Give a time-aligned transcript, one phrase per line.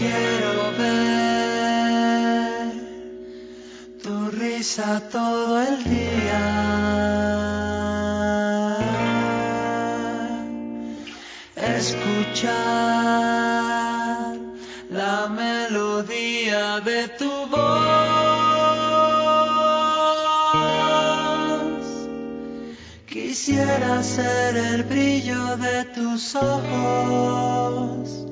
[0.00, 1.12] Quiero ver
[4.02, 6.46] tu risa todo el día.
[11.54, 12.54] Escuchar
[14.88, 17.60] la melodía de tu voz.
[23.06, 28.26] Quisiera ser el brillo de tus ojos,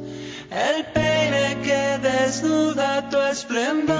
[0.50, 3.96] el peine que desnuda tu esplendor,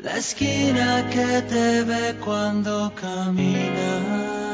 [0.00, 4.51] la esquina que te ve cuando caminas.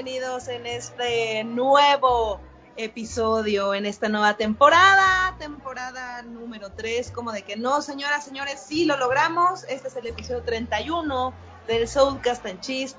[0.00, 2.40] Bienvenidos en este nuevo
[2.76, 8.84] episodio, en esta nueva temporada, temporada número 3, como de que no, señoras, señores, sí
[8.84, 9.64] lo logramos.
[9.64, 11.34] Este es el episodio 31
[11.66, 12.94] del Soulcast and Cheese.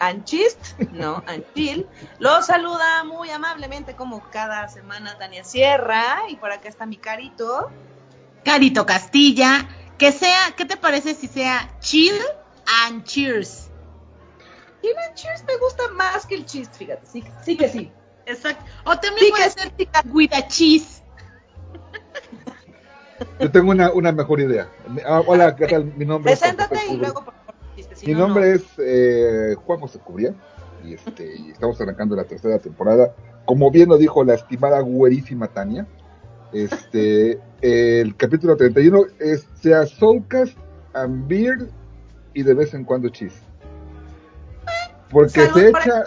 [0.00, 1.86] Anchist, no, Anchil.
[2.18, 7.70] Los saluda muy amablemente como cada semana Tania Sierra y por acá está mi carito.
[8.44, 9.68] Carito Castilla,
[9.98, 12.18] que sea, ¿qué te parece si sea chill
[12.84, 13.69] and cheers?
[14.82, 17.92] Y el cheers me gusta más que el chist, fíjate, sí, sí que sí.
[18.26, 18.64] Exacto.
[18.84, 19.72] O también Sí, puede ser
[20.12, 21.02] with a cheese.
[23.38, 24.68] Yo tengo una, una mejor idea.
[25.06, 25.84] Ah, hola, ¿qué tal?
[25.96, 27.54] Mi nombre es Juan Preséntate y luego por favor,
[27.94, 28.54] si Mi no, nombre no.
[28.54, 30.34] es eh, Juan José Cubría
[30.84, 33.14] y, este, y estamos arrancando la tercera temporada.
[33.44, 35.86] Como bien lo dijo la estimada güerísima Tania,
[36.52, 40.56] este, el capítulo 31 es sea Soulcast
[40.94, 41.68] and Beer
[42.32, 43.42] y de vez en cuando cheese.
[45.10, 46.04] Porque Salud se echa,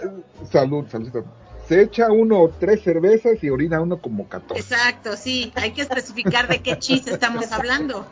[0.52, 1.24] salud, salud,
[1.68, 4.60] se echa uno tres cervezas y orina uno como 14.
[4.62, 5.52] Exacto, sí.
[5.56, 8.06] Hay que especificar de qué cheese estamos hablando.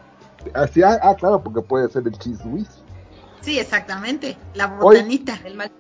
[0.53, 2.68] Así, ah, ah, claro, porque puede ser el cheese whiz.
[3.41, 4.38] Sí, exactamente.
[4.53, 5.40] La Hoy- botanita.
[5.46, 5.72] El mal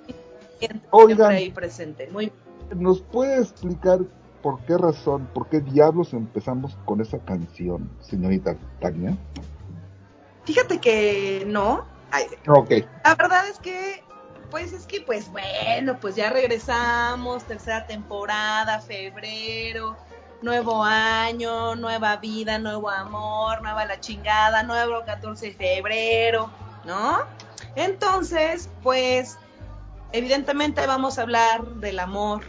[0.91, 1.31] Oigan.
[1.31, 2.07] ahí presente.
[2.11, 2.31] Muy
[2.75, 3.99] ¿Nos puede explicar
[4.41, 9.17] por qué razón, por qué diablos empezamos con esa canción, señorita Tania?
[10.45, 11.85] Fíjate que no.
[12.11, 12.71] Ay, Ok,
[13.03, 14.03] la verdad es que,
[14.51, 19.97] pues es que, pues bueno, pues ya regresamos, tercera temporada, febrero,
[20.41, 26.51] nuevo año, nueva vida, nuevo amor, nueva la chingada, nuevo 14 de febrero,
[26.85, 27.19] ¿no?
[27.75, 29.37] Entonces, pues,
[30.11, 32.43] evidentemente vamos a hablar del amor,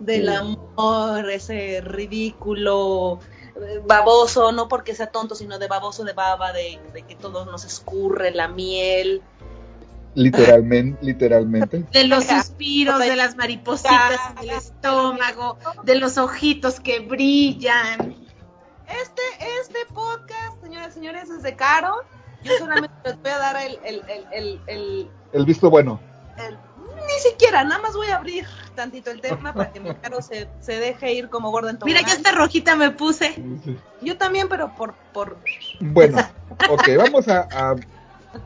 [0.00, 0.34] del Sí.
[0.34, 3.20] amor, ese ridículo,
[3.84, 7.64] baboso, no porque sea tonto, sino de baboso de baba, de, de que todo nos
[7.64, 9.22] escurre la miel.
[10.14, 11.84] Literalmente, literalmente.
[11.92, 18.14] De los suspiros, de las maripositas en el estómago, de los ojitos que brillan.
[19.02, 19.22] Este,
[19.60, 21.94] este podcast, señoras y señores, es de Caro.
[22.42, 26.00] Yo solamente les voy a dar el, el, el, el, el- El visto bueno.
[26.38, 26.56] el-
[27.06, 30.48] Ni siquiera, nada más voy a abrir tantito el tema para que mi Caro se,
[30.60, 33.34] se deje ir como gorda en Mira que esta rojita me puse.
[34.02, 35.36] Yo también, pero por, por
[35.80, 36.18] Bueno,
[36.68, 37.76] ok, vamos a, a-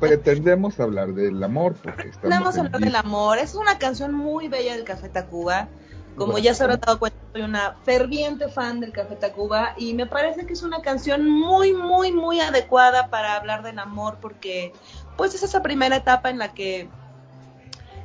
[0.00, 3.38] pretendemos hablar del amor porque en hablar del amor.
[3.38, 5.68] Es una canción muy bella del Café Tacuba.
[6.16, 6.44] Como Bueno.
[6.44, 10.46] ya se habrán dado cuenta, soy una ferviente fan del Café Tacuba y me parece
[10.46, 14.72] que es una canción muy, muy, muy adecuada para hablar del amor porque
[15.16, 16.88] pues es esa primera etapa en la que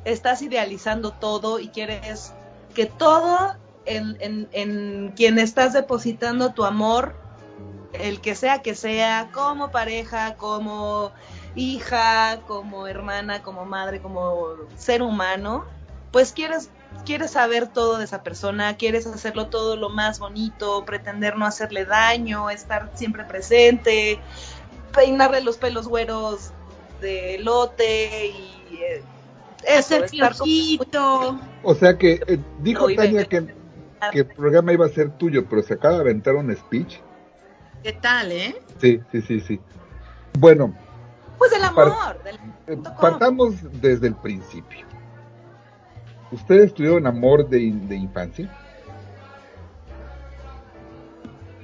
[0.04, 2.32] estás idealizando todo y quieres
[2.74, 3.54] que todo
[3.86, 7.14] en, en, en quien estás depositando tu amor,
[7.92, 11.12] el que sea que sea, como pareja, como
[11.54, 15.64] hija, como hermana, como madre, como ser humano,
[16.12, 16.70] pues quieres
[17.06, 21.84] quieres saber todo de esa persona, quieres hacerlo todo lo más bonito, pretender no hacerle
[21.84, 24.18] daño, estar siempre presente,
[24.94, 26.52] peinarle los pelos güeros
[27.00, 29.02] de lote y eh,
[29.66, 31.40] eso, Hacer estar como- piojito.
[31.62, 33.54] O sea que eh, dijo Tania que,
[34.12, 36.98] que el programa iba a ser tuyo, pero se acaba de aventar un speech.
[37.82, 38.60] ¿Qué tal, eh?
[38.80, 39.60] Sí, sí, sí, sí.
[40.38, 40.74] Bueno,
[41.40, 44.86] Pues del amor, del- eh, partamos desde el principio.
[46.30, 48.48] ¿Ustedes tuvieron amor de, in- de infancia?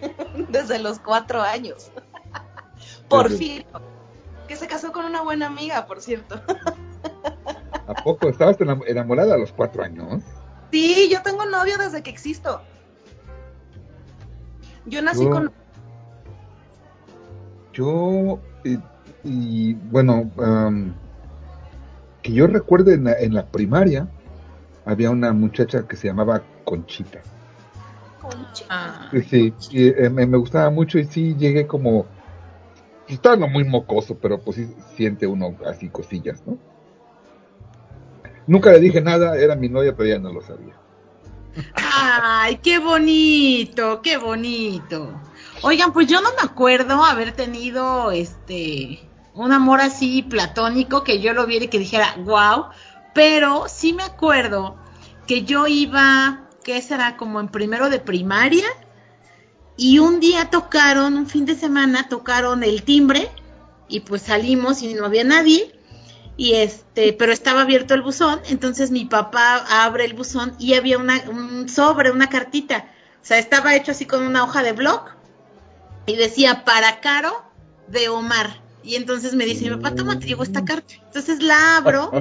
[0.49, 1.93] desde los cuatro años.
[3.08, 3.64] Por Desde- fin.
[4.49, 6.40] Que se casó con una buena amiga, por cierto.
[7.87, 10.23] ¿A poco estabas enam- enamorada a los cuatro años?
[10.70, 12.62] Sí, yo tengo novio desde que existo.
[14.87, 15.52] Yo nací Yo- con
[17.73, 18.78] Yo, eh,
[19.26, 20.31] y bueno,
[22.23, 24.08] que yo recuerde en la, en la primaria,
[24.84, 27.20] había una muchacha que se llamaba Conchita.
[28.20, 28.64] Conchi.
[28.69, 32.06] Ah, Sí, sí, y, eh, me, me gustaba mucho y sí llegué como,
[33.08, 36.58] estaba no muy mocoso, pero pues sí siente uno así cosillas, ¿no?
[38.46, 40.75] Nunca le dije nada, era mi novia, pero ella no lo sabía.
[41.75, 45.20] Ay, qué bonito, qué bonito.
[45.62, 49.00] Oigan, pues yo no me acuerdo haber tenido este
[49.37, 52.67] un amor así platónico que yo lo viera y que dijera, wow,
[53.15, 54.77] pero sí me acuerdo
[55.27, 57.17] que yo iba, ¿qué será?
[57.17, 58.67] Como en primero de primaria
[59.77, 63.31] y un día tocaron, un fin de semana tocaron el timbre
[63.88, 65.79] y pues salimos y no había nadie
[66.38, 70.99] y este, pero estaba abierto el buzón, entonces mi papá abre el buzón y había
[70.99, 72.91] una, un sobre, una cartita,
[73.23, 75.03] o sea, estaba hecho así con una hoja de blog
[76.06, 77.43] y decía para Caro
[77.88, 78.66] de Omar.
[78.87, 80.94] Y entonces me dice, mi papá, toma, te llegó esta carta.
[81.06, 82.12] Entonces la abro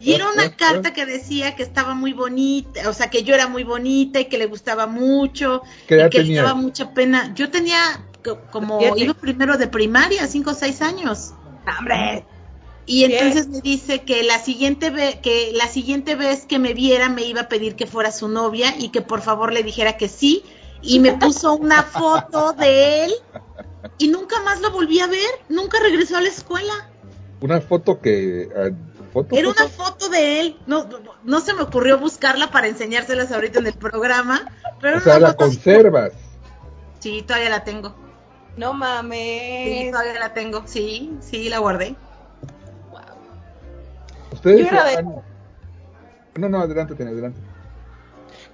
[0.00, 3.46] y era una carta que decía que estaba muy bonita, o sea, que yo era
[3.46, 7.34] muy bonita y que le gustaba mucho ¿Qué y que le daba mucha pena.
[7.34, 7.78] Yo tenía
[8.24, 9.00] co- como, Siete.
[9.00, 11.32] iba primero de primaria, cinco o seis años.
[11.78, 12.24] ¡Hombre!
[12.86, 17.08] Y entonces me dice que la siguiente vez que la siguiente vez que me viera
[17.08, 20.08] me iba a pedir que fuera su novia y que por favor le dijera que
[20.08, 20.42] sí
[20.82, 23.12] y me puso una foto de él
[23.98, 26.72] y nunca más lo volví a ver, nunca regresó a la escuela.
[27.40, 28.48] Una foto que...
[28.56, 28.70] ah,
[29.12, 30.08] ¿foto, Era una foto?
[30.08, 34.50] de él, no, no, no se me ocurrió buscarla para enseñárselas ahorita en el programa,
[34.80, 36.12] pero O era sea, una la foto- conservas.
[37.00, 37.94] Sí, todavía la tengo.
[38.56, 39.90] No Sí, mames.
[39.90, 40.62] todavía la tengo.
[40.66, 41.96] Sí, sí, la guardé.
[44.32, 45.22] Ustedes Yo han-
[46.36, 47.40] No, no, adelante, adelante.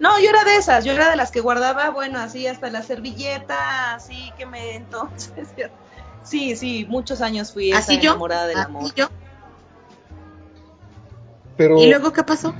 [0.01, 2.83] No, yo era de esas, yo era de las que guardaba, bueno, así hasta la
[2.83, 5.49] servilleta, así que me entonces.
[6.23, 8.11] Sí, sí, muchos años fui esa Así yo.
[8.11, 8.95] enamorada del así amor.
[8.95, 9.09] yo.
[11.57, 11.79] Pero...
[11.81, 12.55] ¿Y luego qué pasó?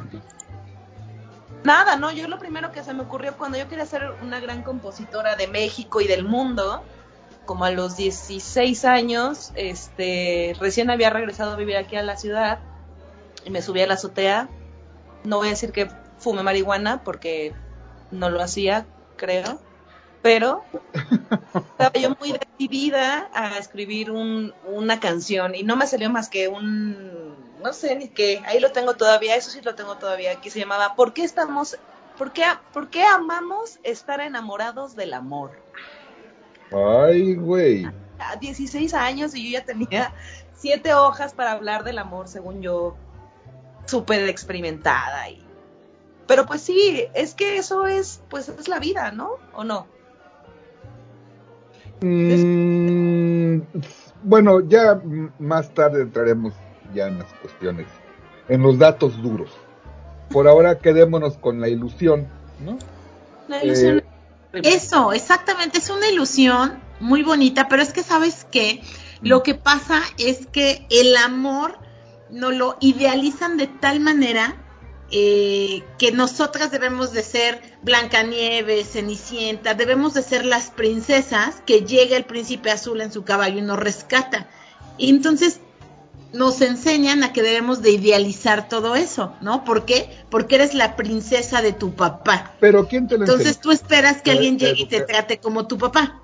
[1.63, 4.63] Nada, no, yo lo primero que se me ocurrió cuando yo quería ser una gran
[4.63, 6.83] compositora de México y del mundo,
[7.45, 12.61] como a los 16 años, este, recién había regresado a vivir aquí a la ciudad
[13.45, 14.49] y me subí a la azotea.
[15.25, 17.53] No voy a decir que fume marihuana porque
[18.11, 18.87] no lo hacía,
[19.17, 19.61] creo,
[20.23, 20.65] pero
[21.55, 26.49] estaba yo muy decidida a escribir un- una canción y no me salió más que
[26.49, 30.51] un, no sé ni qué, ahí lo tengo todavía, eso sí lo tengo todavía, que
[30.51, 31.79] se llamaba ¿Por qué estamos,
[32.17, 35.53] por qué, por qué amamos estar enamorados del amor?
[36.73, 37.87] Ay, güey.
[38.19, 40.13] A 16 años y yo ya tenía
[40.55, 42.97] siete hojas para hablar del amor, según yo,
[43.87, 45.47] súper experimentada y...
[46.31, 49.31] Pero pues sí, es que eso es, pues es la vida, ¿no?
[49.53, 49.89] ¿O no?
[52.03, 53.63] Mm,
[54.23, 56.55] bueno, ya mm, más tarde entraremos
[56.95, 57.89] ya en las cuestiones,
[58.49, 59.51] en los datos duros.
[60.29, 62.29] Por ahora quedémonos con la ilusión,
[62.65, 62.79] ¿no?
[63.49, 63.99] La ilusión
[64.53, 68.85] Eh, Eso, exactamente, es una ilusión muy bonita, pero es que sabes que
[69.21, 71.77] lo que pasa es que el amor
[72.31, 74.60] nos lo idealizan de tal manera
[75.13, 82.17] eh, que nosotras debemos de ser Blancanieves, Cenicienta, debemos de ser las princesas que llega
[82.17, 84.49] el príncipe azul en su caballo y nos rescata.
[84.99, 85.61] Y entonces
[86.33, 89.65] nos enseñan a que debemos de idealizar todo eso, ¿no?
[89.65, 90.09] ¿Por qué?
[90.31, 92.53] Porque eres la princesa de tu papá.
[92.61, 95.67] Pero ¿quién te lo Entonces tú esperas que La- alguien llegue y te trate como
[95.67, 96.21] tu papá.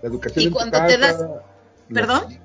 [0.00, 1.24] La educación y en tu cuando te das-
[1.92, 2.38] ¿Perdón?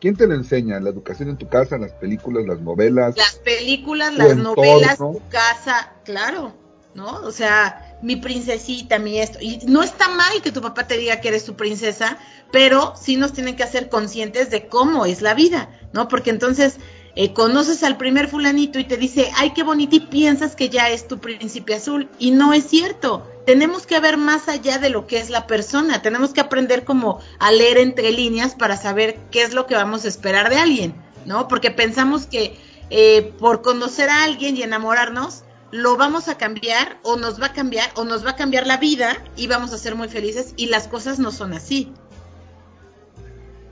[0.00, 0.80] ¿Quién te lo enseña?
[0.80, 3.16] ¿La educación en tu casa, las películas, las novelas?
[3.16, 6.52] Las películas, las novelas, tu casa, claro,
[6.94, 7.20] ¿no?
[7.22, 9.38] O sea, mi princesita, mi esto.
[9.40, 12.18] Y no está mal que tu papá te diga que eres su princesa,
[12.52, 16.08] pero sí nos tienen que hacer conscientes de cómo es la vida, ¿no?
[16.08, 16.76] Porque entonces
[17.16, 20.90] eh, conoces al primer fulanito y te dice, ay, qué bonito, y piensas que ya
[20.90, 22.08] es tu príncipe azul.
[22.18, 23.26] Y no es cierto.
[23.46, 26.02] Tenemos que ver más allá de lo que es la persona.
[26.02, 30.04] Tenemos que aprender como a leer entre líneas para saber qué es lo que vamos
[30.04, 30.94] a esperar de alguien,
[31.24, 31.46] ¿no?
[31.46, 32.56] Porque pensamos que
[32.90, 37.52] eh, por conocer a alguien y enamorarnos, lo vamos a cambiar o nos va a
[37.52, 40.66] cambiar o nos va a cambiar la vida y vamos a ser muy felices y
[40.66, 41.92] las cosas no son así.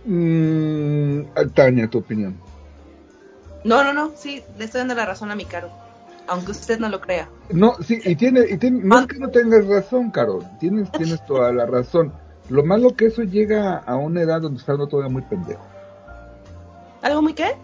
[0.05, 1.23] Mm,
[1.55, 2.37] Tania, tu opinión.
[3.65, 5.71] No, no, no, sí, le estoy dando la razón a mi caro.
[6.27, 7.29] Aunque usted no lo crea.
[7.51, 11.25] No, sí, y tiene, y tiene, no es que no tengas razón, Carol, tienes, tienes
[11.27, 12.13] toda la razón.
[12.49, 15.63] Lo malo que eso llega a una edad donde está uno todavía muy pendejo.
[17.03, 17.57] ¿Algo muy qué?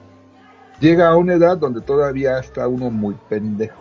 [0.81, 3.81] Llega a una edad donde todavía está uno muy pendejo.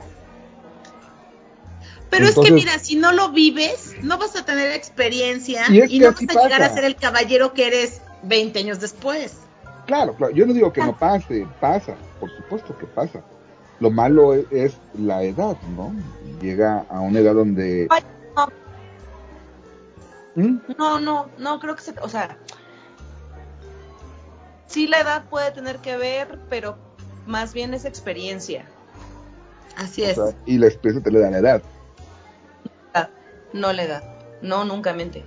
[2.09, 6.11] Pero es que mira, si no lo vives, no vas a tener experiencia Y no
[6.11, 6.65] vas a llegar pasa.
[6.65, 9.33] a ser el caballero que eres 20 años después.
[9.87, 13.21] Claro, claro, yo no digo que no pase, pasa, por supuesto que pasa.
[13.79, 15.93] Lo malo es, es la edad, ¿no?
[16.41, 17.87] Llega a una edad donde...
[17.89, 18.03] Ay,
[18.35, 18.47] no.
[20.35, 20.57] ¿Mm?
[20.77, 22.37] No, no, no, creo que se, o sea,
[24.65, 26.77] sí la edad puede tener que ver, pero
[27.25, 28.65] más bien es experiencia,
[29.77, 30.15] Así O es.
[30.15, 31.61] sea, y la experiencia te le da la edad.
[33.53, 34.03] no la edad,
[34.41, 35.23] no nunca mente.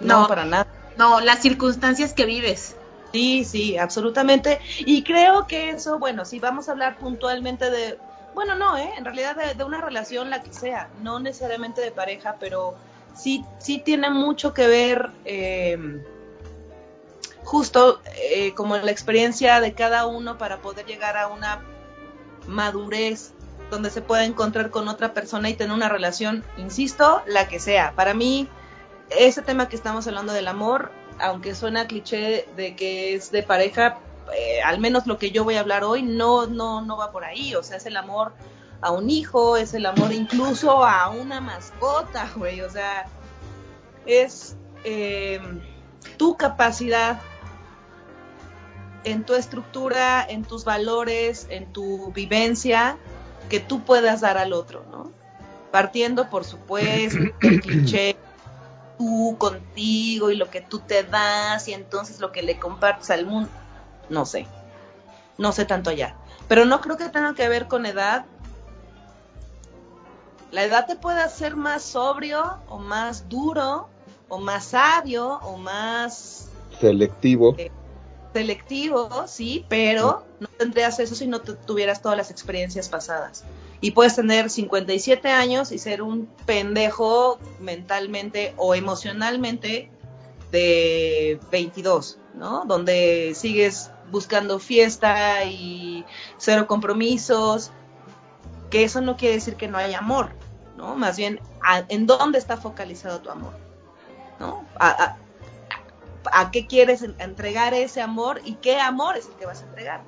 [0.00, 0.22] No.
[0.22, 0.66] No, para nada.
[0.96, 2.74] No, las circunstancias que vives.
[3.12, 4.60] Sí, sí, absolutamente.
[4.78, 7.98] Y creo que eso, bueno, si vamos a hablar puntualmente de,
[8.34, 8.90] bueno, no, ¿eh?
[8.96, 12.76] en realidad de, de una relación, la que sea, no necesariamente de pareja, pero
[13.14, 16.02] sí, sí tiene mucho que ver eh,
[17.44, 21.62] justo eh, como la experiencia de cada uno para poder llegar a una
[22.46, 23.32] madurez
[23.70, 27.92] donde se pueda encontrar con otra persona y tener una relación, insisto, la que sea.
[27.94, 28.48] Para mí,
[29.10, 30.90] ese tema que estamos hablando del amor,
[31.20, 33.98] aunque suena cliché de que es de pareja,
[34.36, 37.24] eh, al menos lo que yo voy a hablar hoy no, no, no va por
[37.24, 37.54] ahí.
[37.54, 38.32] O sea, es el amor
[38.80, 42.60] a un hijo, es el amor incluso a una mascota, güey.
[42.60, 43.06] O sea,
[44.06, 45.40] es eh,
[46.16, 47.20] tu capacidad
[49.04, 52.98] en tu estructura, en tus valores, en tu vivencia,
[53.48, 55.10] que tú puedas dar al otro, ¿no?
[55.70, 58.16] Partiendo, por supuesto, del cliché,
[59.00, 63.24] tú contigo y lo que tú te das y entonces lo que le compartes al
[63.24, 63.50] mundo,
[64.10, 64.46] no sé,
[65.38, 66.14] no sé tanto allá.
[66.48, 68.26] Pero no creo que tenga que ver con edad.
[70.50, 73.88] La edad te puede hacer más sobrio o más duro
[74.28, 77.56] o más sabio o más Selectivo.
[78.34, 83.44] selectivo, sí, pero no tendrías eso si no tu- tuvieras todas las experiencias pasadas.
[83.80, 89.90] Y puedes tener 57 años y ser un pendejo mentalmente o emocionalmente
[90.52, 92.64] de 22, ¿no?
[92.66, 96.04] Donde sigues buscando fiesta y
[96.36, 97.70] cero compromisos,
[98.70, 100.30] que eso no quiere decir que no haya amor,
[100.76, 100.94] ¿no?
[100.96, 101.40] Más bien,
[101.88, 103.54] ¿en dónde está focalizado tu amor?
[104.38, 104.64] ¿No?
[104.78, 105.16] A- a-
[106.32, 109.66] a qué quieres en- entregar ese amor y qué amor es el que vas a
[109.66, 110.02] entregar.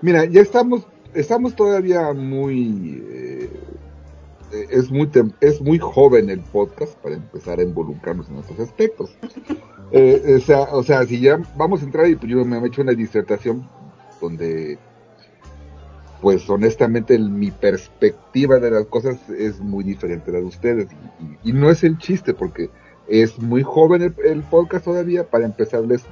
[0.00, 0.82] Mira, ya estamos,
[1.14, 3.50] estamos todavía muy, eh,
[4.70, 9.16] es muy, es muy joven el podcast para empezar a involucrarnos en estos aspectos.
[9.94, 12.66] Eh, o, sea, o sea, si ya vamos a entrar y pues yo me he
[12.66, 13.68] hecho una disertación
[14.22, 14.78] donde,
[16.22, 20.88] pues honestamente el- mi perspectiva de las cosas es muy diferente a la de ustedes
[21.20, 22.70] y, y- y no es el chiste porque
[23.06, 26.04] es muy joven el, el podcast todavía para empezarles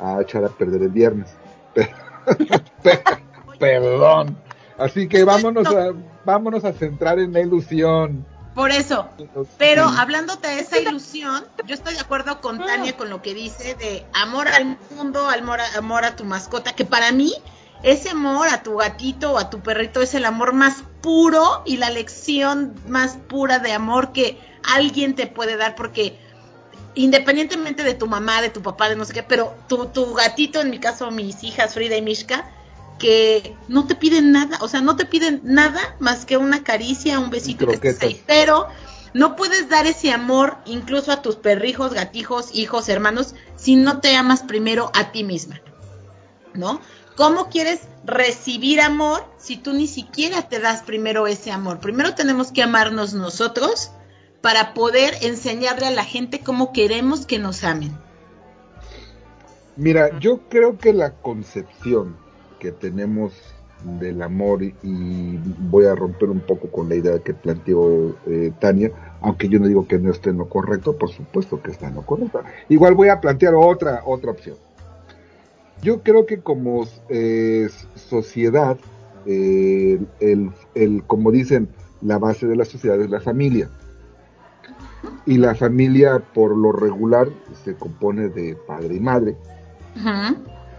[0.00, 1.28] a echar a perder el viernes.
[3.58, 4.36] Perdón.
[4.78, 5.92] Así que vámonos a,
[6.24, 8.24] vámonos a centrar en la ilusión.
[8.54, 9.08] Por eso.
[9.56, 13.74] Pero hablándote de esa ilusión, yo estoy de acuerdo con Tania con lo que dice
[13.74, 17.32] de amor al mundo, amor a, amor a tu mascota, que para mí
[17.82, 21.76] ese amor a tu gatito o a tu perrito es el amor más puro y
[21.76, 26.18] la lección más pura de amor que alguien te puede dar, porque
[26.94, 30.60] independientemente de tu mamá, de tu papá, de no sé qué, pero tu, tu gatito,
[30.60, 32.50] en mi caso mis hijas Frida y Mishka,
[32.98, 37.18] que no te piden nada, o sea, no te piden nada más que una caricia,
[37.18, 37.66] un besito,
[38.00, 38.68] ahí, pero
[39.14, 44.16] no puedes dar ese amor incluso a tus perrijos, gatijos, hijos, hermanos, si no te
[44.16, 45.60] amas primero a ti misma,
[46.54, 46.80] ¿no?
[47.16, 51.80] ¿Cómo quieres recibir amor si tú ni siquiera te das primero ese amor?
[51.80, 53.90] Primero tenemos que amarnos nosotros
[54.40, 57.98] para poder enseñarle a la gente cómo queremos que nos amen.
[59.76, 62.16] Mira, yo creo que la concepción
[62.58, 63.32] que tenemos
[64.00, 65.38] del amor y
[65.70, 69.66] voy a romper un poco con la idea que planteó eh, Tania, aunque yo no
[69.66, 72.42] digo que no esté en lo correcto, por supuesto que está en lo correcto.
[72.68, 74.56] Igual voy a plantear otra otra opción.
[75.82, 78.76] Yo creo que como eh, sociedad,
[79.26, 81.68] eh, el, el, como dicen,
[82.02, 83.70] la base de la sociedad es la familia.
[85.24, 87.28] Y la familia, por lo regular,
[87.64, 89.36] se compone de padre y madre.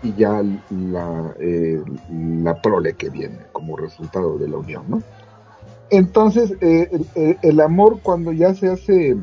[0.01, 5.03] Y ya la, eh, la prole que viene como resultado de la unión, ¿no?
[5.89, 9.18] Entonces, eh, el, amor cuando ya se hace,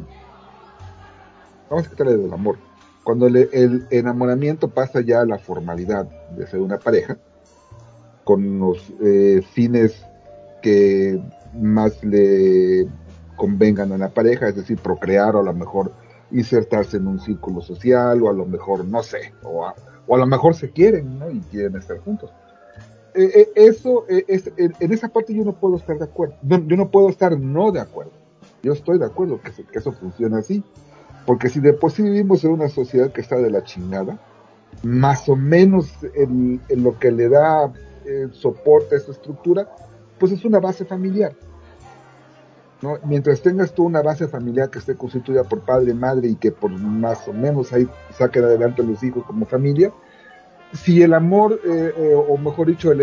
[1.70, 2.58] vamos a quitarle del amor,
[3.04, 6.06] cuando el enamoramiento pasa ya a la formalidad
[6.36, 7.16] de ser una pareja,
[8.24, 10.04] con los eh, fines
[10.60, 11.22] que
[11.54, 12.88] más le
[13.36, 15.92] convengan a la pareja, es decir, procrear o a lo mejor
[16.32, 20.18] insertarse en un círculo social o a lo mejor, no sé, o a, o a
[20.18, 21.30] lo mejor se quieren ¿no?
[21.30, 22.30] y quieren estar juntos.
[23.14, 26.90] Eh, eh, eso, es, en, esa parte yo no puedo estar de acuerdo, yo no
[26.90, 28.12] puedo estar no de acuerdo,
[28.62, 30.62] yo estoy de acuerdo que, que eso funcione así,
[31.24, 34.18] porque si de por sí vivimos en una sociedad que está de la chingada,
[34.82, 37.72] más o menos en, lo que le da
[38.04, 39.68] eh, soporte a esa estructura,
[40.18, 41.32] pues es una base familiar.
[43.04, 46.70] Mientras tengas tú una base familiar que esté constituida por padre, madre y que por
[46.70, 49.92] más o menos ahí saquen adelante los hijos como familia,
[50.74, 53.00] si el amor, eh, eh, o mejor dicho, el,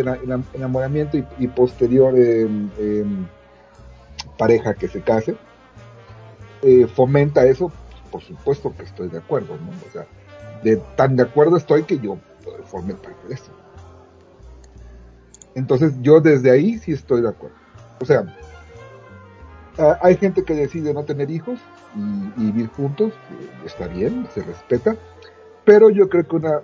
[0.53, 2.13] enamoramiento y, posterior
[4.37, 5.35] pareja que se case,
[6.93, 7.71] fomenta eso,
[8.11, 9.71] por supuesto que estoy de acuerdo, ¿no?
[9.87, 10.05] O sea,
[10.63, 12.17] de, tan de acuerdo estoy que yo
[12.65, 13.51] forme parte de eso.
[15.55, 17.55] Entonces yo desde ahí sí estoy de acuerdo.
[17.99, 18.25] O sea,
[19.77, 21.59] hay gente que decide no tener hijos
[21.95, 23.13] y, vivir juntos,
[23.65, 24.95] está bien, se respeta,
[25.65, 26.61] pero yo creo que una,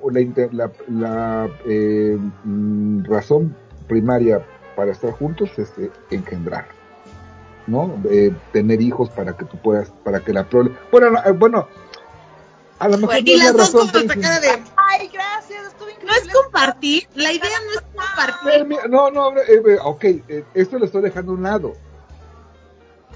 [0.52, 3.56] la, la, eh, mm, razón
[3.88, 6.68] primaria para estar juntos es eh, engendrar,
[7.68, 8.02] ¿no?
[8.52, 10.72] tener hijos para que tú puedas, para que la prole...
[10.92, 11.68] Bueno, eh, bueno,
[12.78, 14.50] a lo mejor y las dos con cara de...
[14.76, 16.08] Ay, gracias, estuvo increíble.
[16.08, 18.90] No es compartir, la idea no es compartir.
[18.90, 19.34] no, no,
[19.84, 20.06] ok,
[20.54, 21.74] esto lo estoy dejando a un lado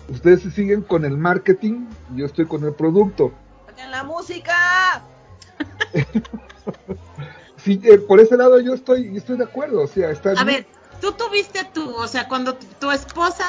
[0.10, 3.32] Ustedes se siguen con el marketing y yo estoy con el producto.
[3.78, 5.04] ¡En la música!
[7.58, 9.82] sí, eh, por ese lado yo estoy, estoy de acuerdo.
[9.82, 10.66] O sea, está A ver,
[11.00, 13.46] tú tuviste tu, o sea, cuando tu, esposa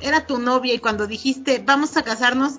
[0.00, 2.54] era tu novia y cuando dijiste vamos a casarnos,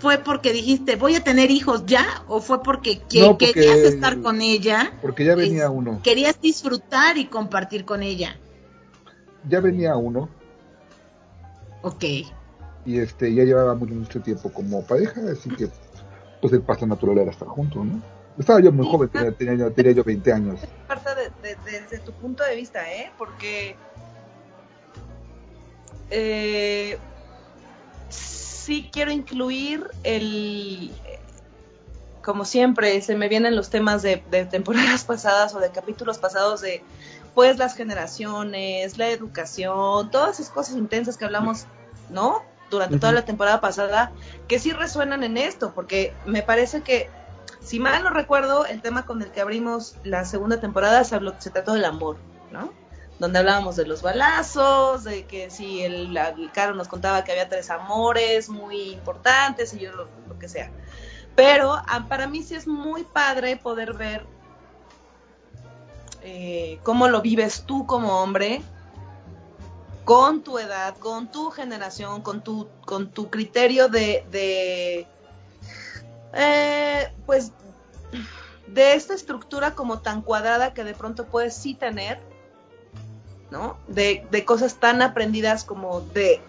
[0.00, 2.06] ¿fue porque dijiste voy a tener hijos ya?
[2.28, 4.92] ¿O fue porque, querías estar con ella?
[5.02, 6.00] Porque ya venía uno.
[6.02, 8.38] Querías disfrutar y compartir con ella.
[9.48, 10.28] Ya venía uno.
[11.82, 12.04] Ok
[12.84, 15.68] y este ya llevaba mucho, mucho tiempo como pareja, así que
[16.40, 18.02] pues el paso natural era estar juntos, ¿no?
[18.38, 20.60] Estaba yo muy joven, tenía, tenía, yo 20 años.
[20.88, 21.10] Parte
[21.42, 23.12] de, desde tu punto de vista, ¿eh?
[23.18, 23.76] Porque
[26.10, 26.98] eh,
[28.08, 30.92] sí quiero incluir el,
[32.22, 36.62] como siempre, se me vienen los temas de, de temporadas pasadas o de capítulos pasados
[36.62, 36.82] de
[37.34, 41.66] pues las generaciones, la educación, todas esas cosas intensas que hablamos,
[42.10, 42.42] ¿no?
[42.72, 44.12] Durante toda la temporada pasada
[44.48, 47.10] que sí resuenan en esto, porque me parece que,
[47.60, 51.34] si mal no recuerdo, el tema con el que abrimos la segunda temporada se, habló,
[51.38, 52.16] se trató del amor,
[52.50, 52.72] ¿no?
[53.18, 57.48] Donde hablábamos de los balazos, de que si el, el Caro nos contaba que había
[57.48, 60.70] tres amores muy importantes y yo lo, que sea.
[61.36, 64.26] Pero ah, para mí sí es muy padre poder ver
[66.22, 68.62] eh, cómo lo vives tú como hombre
[70.04, 75.06] con tu edad, con tu generación, con tu, con tu criterio de, de
[76.32, 77.52] eh, pues,
[78.66, 82.20] de esta estructura como tan cuadrada que de pronto puedes sí tener,
[83.50, 83.76] ¿no?
[83.86, 86.40] De, de cosas tan aprendidas como de,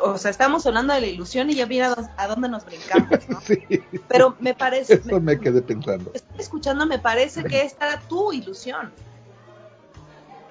[0.00, 3.40] o sea, estamos hablando de la ilusión y ya mira a dónde nos brincamos, ¿no?
[3.46, 3.62] Sí.
[4.08, 4.94] Pero me parece...
[4.94, 6.10] Eso me, quedé pensando.
[6.14, 8.90] Estoy escuchando, me parece que esta era tu ilusión.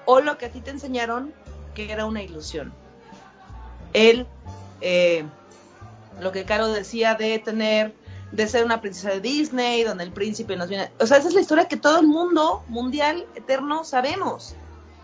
[0.04, 1.34] O lo que a ti te enseñaron
[1.76, 2.72] que era una ilusión.
[3.92, 4.26] Él,
[4.80, 5.24] eh,
[6.20, 7.94] lo que Caro decía de tener,
[8.32, 10.90] de ser una princesa de Disney, donde el príncipe nos viene.
[10.98, 14.54] O sea, esa es la historia que todo el mundo mundial eterno sabemos.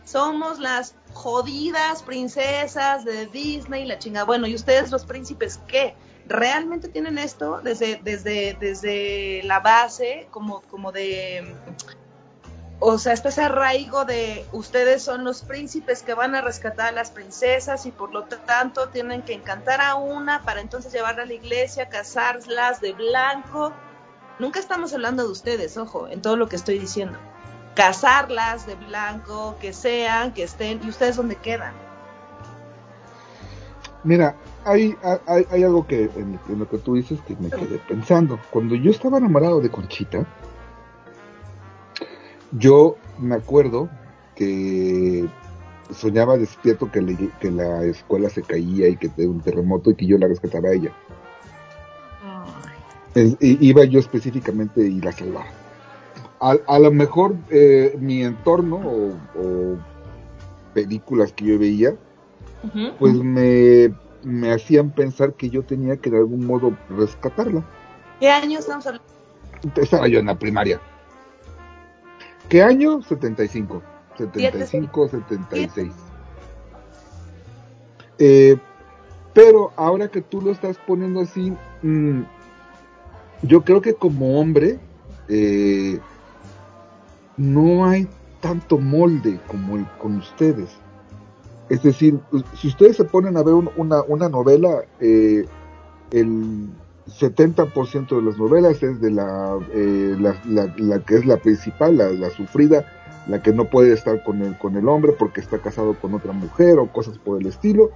[0.04, 4.24] Somos las jodidas princesas de Disney, la chinga.
[4.24, 5.94] Bueno, ¿y ustedes los príncipes qué?
[6.26, 11.54] ¿Realmente tienen esto desde, desde, desde la base, como, como de
[12.84, 16.92] o sea, está ese arraigo de ustedes son los príncipes que van a rescatar a
[16.92, 21.26] las princesas y por lo tanto tienen que encantar a una para entonces llevarla a
[21.26, 23.72] la iglesia, casarlas de blanco
[24.38, 27.16] Nunca estamos hablando de ustedes, ojo, en todo lo que estoy diciendo.
[27.76, 31.74] Casarlas de blanco, que sean, que estén, y ustedes dónde quedan.
[34.04, 38.40] Mira, hay, hay, algo que en, en lo que tú dices que me quedé pensando.
[38.50, 40.26] Cuando yo estaba enamorado de Conchita,
[42.58, 43.88] yo me acuerdo
[44.34, 45.26] que
[45.90, 49.94] soñaba despierto que, le- que la escuela se caía y que tenía un terremoto y
[49.94, 50.90] que yo la rescataba a ella.
[53.14, 55.46] Es- iba yo específicamente y la salvaba.
[56.40, 59.76] A, a lo mejor eh, mi entorno o, o
[60.74, 61.94] películas que yo veía,
[62.98, 63.92] pues me,
[64.24, 67.62] me hacían pensar que yo tenía que de algún modo rescatarla.
[68.18, 69.06] ¿Qué año estamos hablando?
[69.76, 70.80] Estaba yo en la primaria.
[72.52, 73.00] ¿Qué año?
[73.00, 73.82] 75.
[74.18, 75.90] 75, 76.
[78.18, 78.58] Eh,
[79.32, 82.20] pero ahora que tú lo estás poniendo así, mm,
[83.40, 84.78] yo creo que como hombre
[85.30, 85.98] eh,
[87.38, 88.06] no hay
[88.42, 90.76] tanto molde como el con ustedes.
[91.70, 92.20] Es decir,
[92.54, 95.46] si ustedes se ponen a ver un- una, una novela, eh,
[96.10, 96.68] el
[97.06, 102.30] 70% de las novelas es de la, eh, la, que es la principal, la, la
[102.30, 102.84] sufrida,
[103.26, 106.32] la que no puede estar con el, con el hombre porque está casado con otra
[106.32, 107.90] mujer o cosas por el estilo,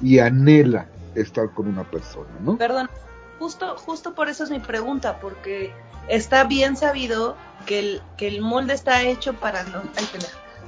[0.00, 2.56] y anhela estar con una persona, ¿no?
[2.56, 2.90] Perdón,
[3.38, 5.72] justo, justo por eso es mi pregunta, porque
[6.08, 7.36] está bien sabido
[7.66, 9.82] que el, que el molde está hecho para, no,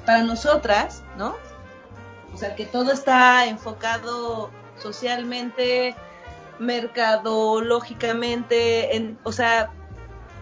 [0.04, 1.34] para nosotras, ¿no?
[2.32, 5.94] O sea, que todo está enfocado socialmente,
[6.58, 9.70] mercadológicamente, en, o sea,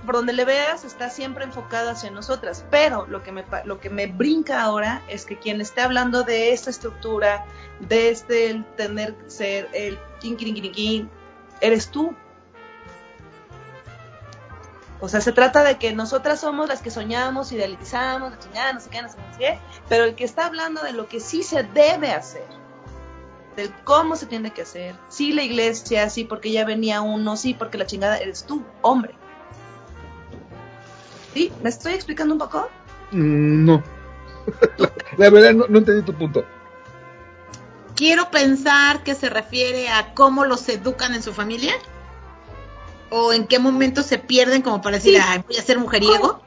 [0.04, 2.64] por donde le veas está siempre enfocado hacia nosotras.
[2.70, 6.52] Pero lo que me, lo que me brinca ahora es que quien esté hablando de
[6.52, 7.44] esta estructura,
[7.80, 11.10] de este el tener ser el kin,
[11.60, 12.14] eres tú.
[15.00, 18.88] O sea, se trata de que nosotras somos las que soñamos, idealizamos, la no sé
[18.88, 22.12] qué, no sé qué, pero el que está hablando de lo que sí se debe
[22.12, 22.46] hacer,
[23.56, 27.54] del cómo se tiene que hacer, sí la iglesia, sí porque ya venía uno, sí
[27.54, 29.14] porque la chingada eres tú, hombre.
[31.32, 31.52] ¿Sí?
[31.62, 32.68] ¿Me estoy explicando un poco?
[33.12, 33.82] Mm, No.
[35.16, 36.44] La verdad no, no entendí tu punto.
[37.96, 41.72] Quiero pensar que se refiere a cómo los educan en su familia.
[43.10, 45.22] ¿O en qué momento se pierden como para decir, Sí.
[45.24, 46.40] Ay, voy a ser mujeriego?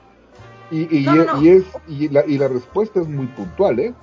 [0.70, 1.41] Y, y, No, no, no.
[1.41, 3.93] y es, y, la, y la respuesta es muy puntual, ¿eh?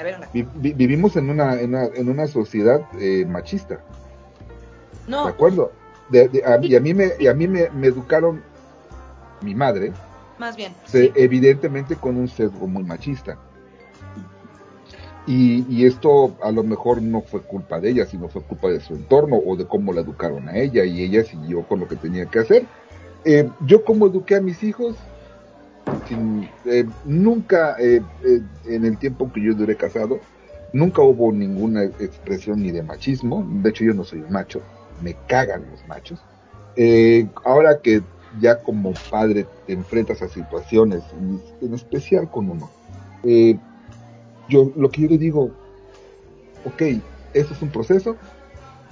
[0.00, 3.74] A ver, una- Vi- vi- vivimos en una, en una, en una sociedad eh, machista,
[3.74, 3.80] ¿de
[5.06, 5.72] no, acuerdo?
[6.08, 8.42] De- de- a- y a mí, me, y a mí me, me educaron
[9.42, 9.92] mi madre,
[10.38, 10.72] más bien.
[10.86, 11.12] se- sí.
[11.16, 13.36] evidentemente con un sesgo muy machista.
[15.26, 18.80] Y, y esto a lo mejor no fue culpa de ella, sino fue culpa de
[18.80, 21.96] su entorno o de cómo la educaron a ella y ella siguió con lo que
[21.96, 22.64] tenía que hacer.
[23.26, 24.96] Eh, yo como eduqué a mis hijos,
[26.64, 30.20] eh, nunca eh, eh, en el tiempo que yo duré casado,
[30.72, 33.46] nunca hubo ninguna expresión ni de machismo.
[33.62, 34.60] De hecho yo no soy un macho,
[35.02, 36.20] me cagan los machos.
[37.44, 38.02] Ahora que
[38.40, 41.02] ya como padre te enfrentas a situaciones,
[41.60, 42.70] en especial con uno,
[44.48, 45.50] yo lo que yo le digo,
[46.64, 46.82] ok,
[47.34, 48.16] esto es un proceso,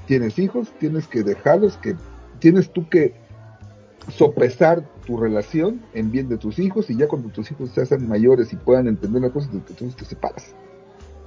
[0.07, 1.97] tienes hijos, tienes que dejarlos, que
[2.41, 3.15] tienes tú que
[4.09, 8.07] sopesar tu relación en bien de tus hijos y ya cuando tus hijos se hacen
[8.07, 10.55] mayores y puedan entender las cosas, entonces te separas.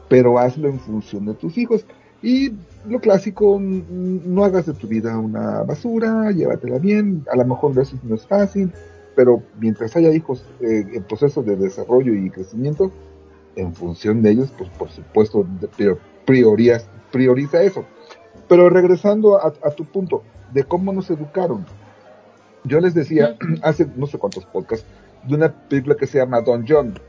[0.08, 1.84] Pero hazlo en función de tus hijos.
[2.22, 2.54] Y
[2.88, 7.98] lo clásico, no hagas de tu vida una basura, llévatela bien, a lo mejor eso
[8.04, 8.72] no es fácil,
[9.16, 12.92] pero mientras haya hijos eh, en proceso de desarrollo y crecimiento,
[13.56, 15.44] en función de ellos, pues por supuesto
[16.28, 17.84] prioriza, prioriza eso.
[18.48, 20.22] Pero regresando a tu punto
[20.54, 21.66] de cómo nos educaron,
[22.64, 24.86] yo les decía hace no sé cuántos podcasts
[25.28, 27.00] de una película que se llama Don John.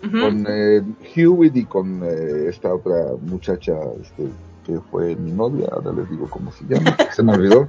[0.00, 0.80] Con eh,
[1.16, 4.28] Hewitt y con eh, esta otra muchacha este,
[4.64, 7.68] que fue mi novia, ahora les digo cómo se llama, se me olvidó.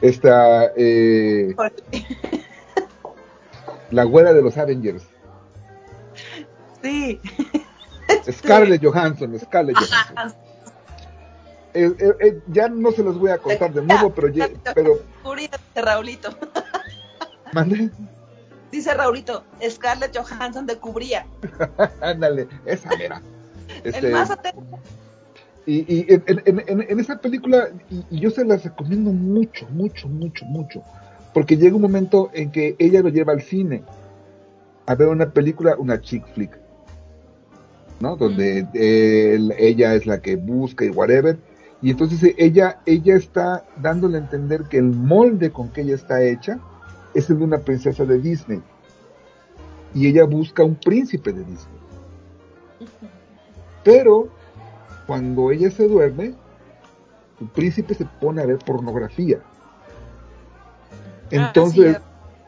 [0.00, 1.56] Esta, eh,
[3.90, 5.04] la güera de los Avengers,
[6.82, 7.20] Sí.
[8.30, 10.38] Scarlett Johansson, Scarlett Johansson.
[11.74, 14.98] Eh, eh, eh, ya no se los voy a contar de nuevo, pero, ye- pero
[15.74, 16.30] Raulito.
[17.52, 17.90] mandé,
[18.72, 21.26] Dice Raulito, Scarlett Johansson de cubría.
[22.00, 23.22] ándale, esa era.
[23.84, 24.62] Este, El más atento.
[25.66, 29.66] Y, y en, en- en- en esa película, y, y yo se las recomiendo mucho,
[29.70, 30.82] mucho, mucho, mucho,
[31.34, 33.82] porque llega un momento en que ella lo lleva al cine
[34.86, 36.58] a ver una película, una chick flick,
[38.00, 38.16] ¿no?
[38.16, 41.38] Donde él- ella es la que busca y whatever,
[41.80, 45.94] Y entonces eh, ella, ella está dándole a entender que el molde con que ella
[45.94, 46.58] está hecha
[47.14, 48.62] es el de una princesa de Disney.
[49.94, 51.78] Y ella busca un príncipe de Disney.
[53.84, 54.28] Pero
[55.06, 56.34] cuando ella se duerme,
[57.40, 59.38] el príncipe se pone a ver pornografía.
[61.30, 62.02] Entonces, Ah,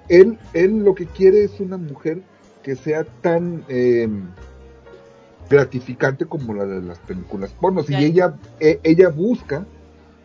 [0.08, 2.22] él, él lo que quiere es una mujer
[2.62, 4.08] que sea tan eh,
[5.50, 7.88] gratificante como la de las películas pornos.
[7.88, 8.00] Ya.
[8.00, 9.66] Y ella, e- ella busca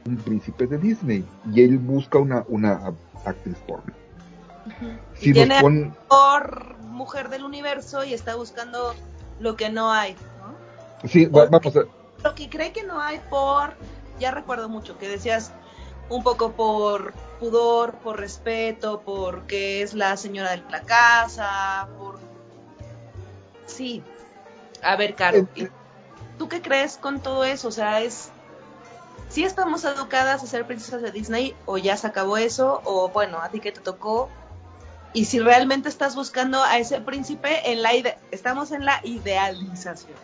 [0.06, 2.94] un príncipe de Disney y él busca una, una
[3.26, 3.92] actriz porno.
[5.16, 8.94] Si Y tiene pon- por mujer del universo y está buscando
[9.40, 11.08] lo que no hay, ¿no?
[11.10, 11.82] sí, va- vamos a,
[12.24, 13.74] Lo que cree que no hay por,
[14.20, 15.52] ya recuerdo mucho que decías
[16.10, 22.20] un poco por pudor, por respeto, porque es la señora de la casa, por...
[23.66, 24.04] Sí.
[24.86, 25.68] A ver, Caro, Eh, ¿y
[26.38, 27.68] ¿tú qué crees con todo eso?
[27.68, 28.30] O sea, es...
[29.30, 32.82] ¿Sí estamos educadas a ser princesas de Disney o ya se acabó eso?
[32.86, 34.30] O bueno, a ti que te tocó.
[35.14, 40.18] Y si realmente estás buscando a ese príncipe en la ide- estamos en la idealización.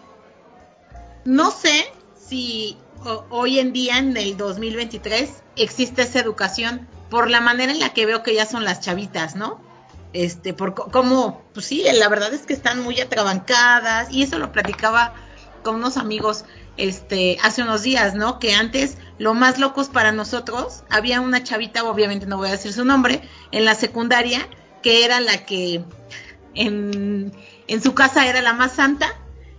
[1.25, 2.77] No sé si
[3.29, 8.05] hoy en día, en el 2023, existe esa educación por la manera en la que
[8.05, 9.59] veo que ya son las chavitas, ¿no?
[10.13, 14.51] Este, por como, pues sí, la verdad es que están muy atrabancadas y eso lo
[14.51, 15.13] platicaba
[15.63, 16.43] con unos amigos
[16.77, 18.39] este hace unos días, ¿no?
[18.39, 22.73] Que antes lo más locos para nosotros, había una chavita, obviamente no voy a decir
[22.73, 23.21] su nombre,
[23.51, 24.47] en la secundaria
[24.81, 25.83] que era la que
[26.55, 27.31] en,
[27.67, 29.15] en su casa era la más santa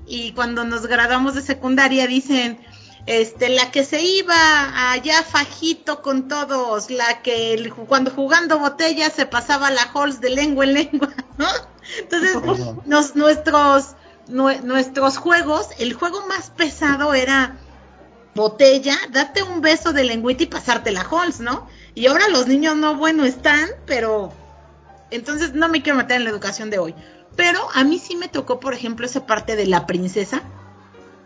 [0.07, 2.59] y cuando nos graduamos de secundaria dicen
[3.07, 9.27] este la que se iba allá fajito con todos la que cuando jugando botella se
[9.27, 11.47] pasaba la halls de lengua en lengua ¿no?
[11.99, 12.37] entonces
[12.87, 13.97] nos- nuestros
[14.29, 17.57] nue- nuestros juegos el juego más pesado era
[18.35, 22.77] botella date un beso de lengüita y pasarte la halls no y ahora los niños
[22.77, 24.33] no bueno están pero
[25.11, 26.95] entonces no me quiero meter en la educación de hoy.
[27.37, 30.41] Pero a mí sí me tocó, por ejemplo, esa parte de la princesa,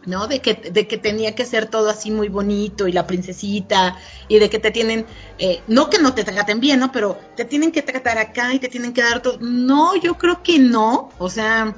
[0.06, 0.28] ¿no?
[0.28, 4.38] De que, de que tenía que ser todo así muy bonito y la princesita y
[4.38, 5.04] de que te tienen,
[5.38, 6.92] eh, no que no te traten bien, ¿no?
[6.92, 9.38] Pero te tienen que tratar acá y te tienen que dar todo.
[9.40, 11.10] No, yo creo que no.
[11.18, 11.74] O sea,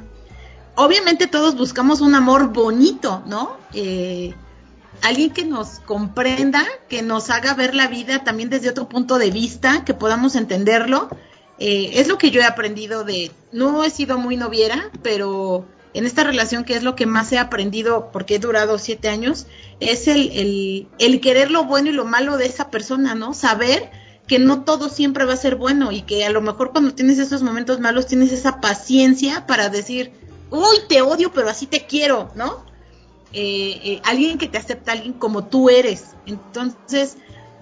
[0.77, 3.57] obviamente todos buscamos un amor bonito, ¿no?
[3.73, 4.35] Eh,
[5.03, 9.31] alguien que nos comprenda, que nos haga ver la vida también desde otro punto de
[9.31, 11.09] vista, que podamos entenderlo.
[11.59, 16.07] Eh, es lo que yo he aprendido de, no he sido muy noviera, pero en
[16.07, 19.47] esta relación que es lo que más he aprendido, porque he durado siete años,
[19.81, 23.35] es el, el, el querer lo bueno y lo malo de esa persona, ¿no?
[23.35, 23.91] Saber
[24.29, 27.19] que no todo siempre va a ser bueno y que a lo mejor cuando tienes
[27.19, 30.13] esos momentos malos tienes esa paciencia para decir,
[30.51, 32.65] uy, te odio, pero así te quiero, ¿no?
[33.33, 36.15] Eh, eh, alguien que te acepta, alguien como tú eres.
[36.27, 37.17] Entonces,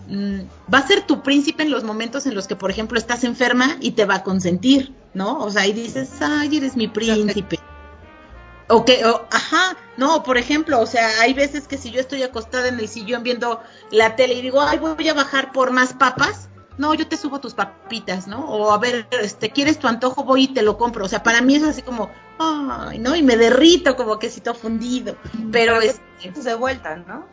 [0.08, 0.40] mm,
[0.72, 3.76] va a ser tu príncipe en los momentos en los que, por ejemplo, estás enferma
[3.80, 5.38] y te va a consentir, ¿no?
[5.38, 7.58] O sea, y dices, ay, eres mi príncipe.
[8.68, 12.22] O que, o, ajá, no, por ejemplo, o sea, hay veces que si yo estoy
[12.22, 15.94] acostada en el sillón viendo la tele y digo, ay, voy a bajar por más
[15.94, 16.48] papas,
[16.78, 18.44] no, yo te subo tus papitas, ¿no?
[18.44, 20.24] O a ver, este, ¿quieres tu antojo?
[20.24, 21.04] Voy y te lo compro.
[21.04, 23.16] O sea, para mí es así como, ay, ¿no?
[23.16, 25.16] Y me derrito como quesito fundido.
[25.52, 27.24] Pero que es, es de vuelta, ¿no?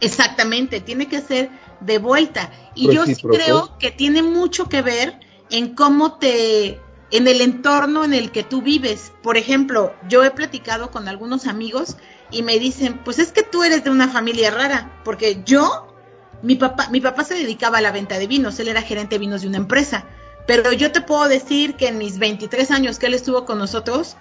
[0.00, 1.50] Exactamente, tiene que ser
[1.80, 2.52] de vuelta.
[2.74, 5.18] Y yo sí creo que tiene mucho que ver
[5.50, 9.12] en cómo te, en el entorno en el que tú vives.
[9.22, 11.96] Por ejemplo, yo he platicado con algunos amigos
[12.30, 15.94] y me dicen, pues es que tú eres de una familia rara, porque yo,
[16.42, 19.20] mi papá, mi papá se dedicaba a la venta de vinos, él era gerente de
[19.20, 20.04] vinos de una empresa.
[20.46, 24.16] Pero yo te puedo decir que en mis 23 años que él estuvo con nosotros,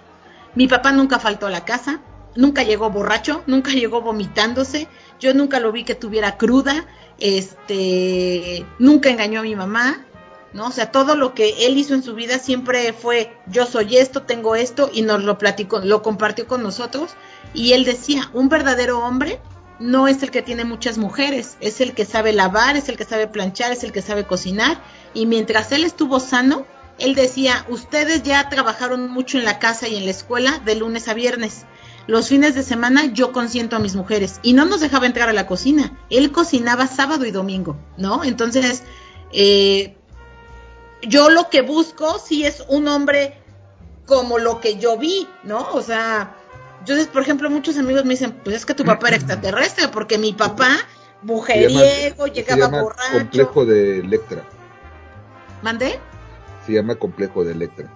[0.56, 2.02] mi papá nunca faltó a la casa,
[2.36, 4.88] nunca llegó borracho, nunca llegó vomitándose,
[5.20, 6.86] yo nunca lo vi que tuviera cruda,
[7.20, 10.06] este, nunca engañó a mi mamá,
[10.54, 10.68] ¿no?
[10.68, 14.24] O sea, todo lo que él hizo en su vida siempre fue yo soy esto,
[14.24, 17.12] tengo esto y nos lo platicó, lo compartió con nosotros
[17.54, 19.40] y él decía, un verdadero hombre
[19.80, 23.06] no es el que tiene muchas mujeres, es el que sabe lavar, es el que
[23.06, 24.82] sabe planchar, es el que sabe cocinar
[25.14, 26.66] y mientras él estuvo sano,
[27.00, 31.08] él decía, ustedes ya trabajaron mucho en la casa y en la escuela de lunes
[31.08, 31.66] a viernes.
[32.08, 35.34] Los fines de semana yo consiento a mis mujeres y no nos dejaba entrar a
[35.34, 35.98] la cocina.
[36.10, 38.24] Él cocinaba sábado y domingo, ¿no?
[38.24, 38.84] Entonces,
[39.34, 39.97] eh,
[41.02, 43.36] yo lo que busco sí es un hombre
[44.06, 45.68] como lo que yo vi, ¿no?
[45.74, 46.36] O sea,
[46.80, 50.18] entonces, por ejemplo, muchos amigos me dicen, pues es que tu papá era extraterrestre, porque
[50.18, 50.88] mi papá, Se llama-
[51.24, 53.12] mujeriego, se llegaba llama borracho.
[53.14, 54.44] complejo de Electra.
[55.62, 56.00] ¿Mandé?
[56.66, 57.92] Se llama complejo de Electra.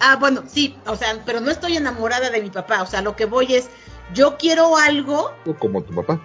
[0.00, 3.16] Ah, bueno, sí, o sea, pero no estoy enamorada de mi papá, o sea, lo
[3.16, 3.68] que voy es,
[4.14, 6.20] yo quiero algo, como tu papá.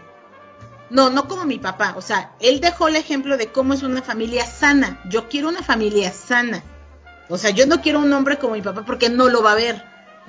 [0.91, 1.93] No, no como mi papá.
[1.97, 5.01] O sea, él dejó el ejemplo de cómo es una familia sana.
[5.09, 6.63] Yo quiero una familia sana.
[7.29, 9.55] O sea, yo no quiero un hombre como mi papá porque no lo va a
[9.55, 9.83] ver.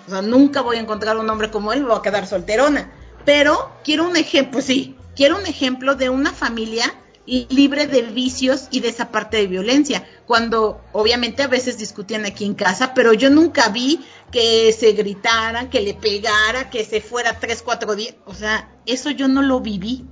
[0.06, 2.92] O sea, nunca voy a encontrar un hombre como él, voy a quedar solterona.
[3.24, 6.94] Pero quiero un ejemplo, pues sí, quiero un ejemplo de una familia
[7.26, 10.06] libre de vicios y de esa parte de violencia.
[10.26, 15.70] Cuando obviamente a veces discutían aquí en casa, pero yo nunca vi que se gritaran,
[15.70, 18.14] que le pegara, que se fuera tres, cuatro días.
[18.26, 20.04] O sea, eso yo no lo viví.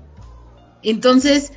[0.83, 1.53] Entonces,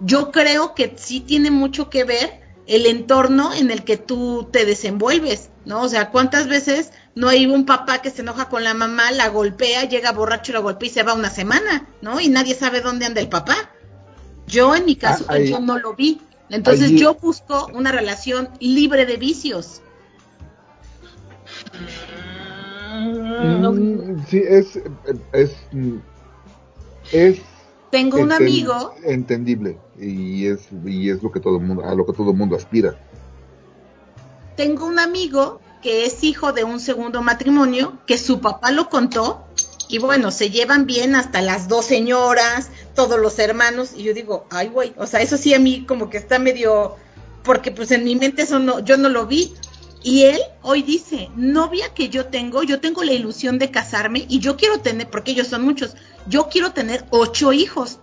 [0.00, 4.64] yo creo que sí tiene mucho que ver el entorno en el que tú te
[4.64, 5.82] desenvuelves, ¿no?
[5.82, 9.28] O sea, ¿cuántas veces no hay un papá que se enoja con la mamá, la
[9.28, 12.20] golpea, llega borracho, la golpea y se va una semana, ¿no?
[12.20, 13.54] Y nadie sabe dónde anda el papá.
[14.46, 16.20] Yo en mi caso, Ah, ahí- yo no lo vi.
[16.50, 19.80] Entonces yo busco una relación libre de vicios.
[23.40, 24.78] Mm, sí, es,
[25.32, 25.52] es,
[27.12, 27.40] es
[27.94, 32.12] Tengo un amigo, entendible y es, y es lo que todo mundo, a lo que
[32.12, 32.96] todo mundo aspira.
[34.56, 39.44] tengo un amigo que es hijo de un segundo matrimonio, que su papá lo contó,
[39.88, 44.44] y bueno, se llevan bien hasta las dos señoras, todos los hermanos, y yo digo,
[44.50, 46.96] ay güey, o sea, eso sí a mí como que está medio,
[47.44, 49.54] porque pues en mi mente eso no, yo no lo vi.
[50.04, 54.38] Y él hoy dice, novia que yo tengo, yo tengo la ilusión de casarme y
[54.38, 58.00] yo quiero tener, porque ellos son muchos, yo quiero tener ocho hijos.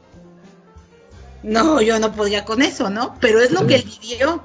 [1.43, 3.15] No, yo no podría con eso, ¿no?
[3.21, 4.43] Pero es lo que él vivió.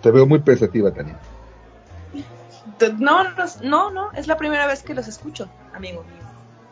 [0.00, 1.18] Te veo muy pensativa, Tania.
[2.98, 6.04] No, no, no, no, es la primera vez que los escucho, amigo.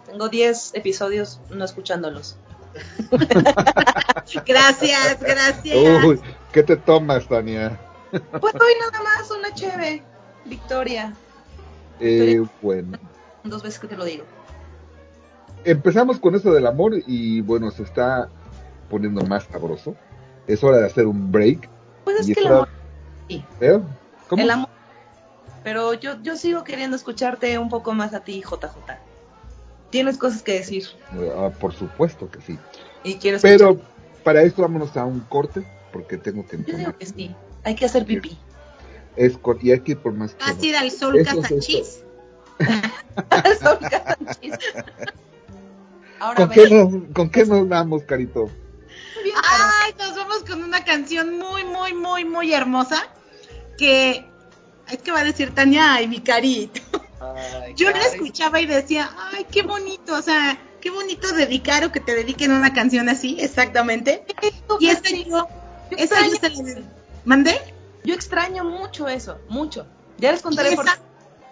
[0.06, 2.36] Tengo 10 episodios no escuchándolos.
[4.46, 6.04] Gracias, gracias.
[6.04, 6.20] Uy,
[6.52, 7.78] ¿qué te tomas, Tania?
[8.10, 10.02] Pues hoy nada más una cheve,
[10.44, 11.14] Victoria.
[12.00, 12.98] Eh, bueno,
[13.44, 14.24] Dos veces que te lo digo.
[15.64, 18.28] empezamos con esto del amor y bueno, se está
[18.90, 19.94] poniendo más sabroso.
[20.46, 21.68] Es hora de hacer un break.
[22.04, 22.68] Pues es Y que el amor,
[23.28, 23.78] sí, ¿Eh?
[24.28, 24.42] ¿Cómo?
[24.42, 24.68] el amor.
[25.64, 28.96] Pero yo, yo sigo queriendo escucharte un poco más a ti, JJ.
[29.90, 30.84] Tienes cosas que decir
[31.36, 32.58] Ah, por supuesto que sí.
[33.04, 33.58] y quiero escuchar.
[33.58, 33.80] Pero
[34.24, 36.94] para esto vámonos a un corte porque tengo que Yo digo tomar.
[36.94, 38.36] que sí, hay que hacer pipí.
[39.16, 40.36] Es y hay que ir por más.
[40.38, 40.64] ¿Vas a chelas.
[40.64, 42.04] ir al Sol Eso es?
[43.60, 44.54] Son casanchis.
[46.20, 48.50] Ahora ¿Con qué, nos, ¿Con qué nos vamos, Carito?
[49.42, 53.06] Ay, nos vamos con una canción muy, muy, muy, muy hermosa
[53.76, 54.24] que
[54.90, 56.80] es que va a decir Tania, ay, mi carito.
[57.76, 62.00] Yo la escuchaba y decía, ay, qué bonito, o sea, qué bonito dedicar o que
[62.00, 64.24] te dediquen una canción así, exactamente.
[64.80, 65.46] Y esta yo,
[65.96, 66.82] esa yo se la
[67.24, 67.60] mandé.
[68.04, 69.86] Yo extraño mucho eso, mucho.
[70.18, 71.02] Ya les contaré por esa- qué.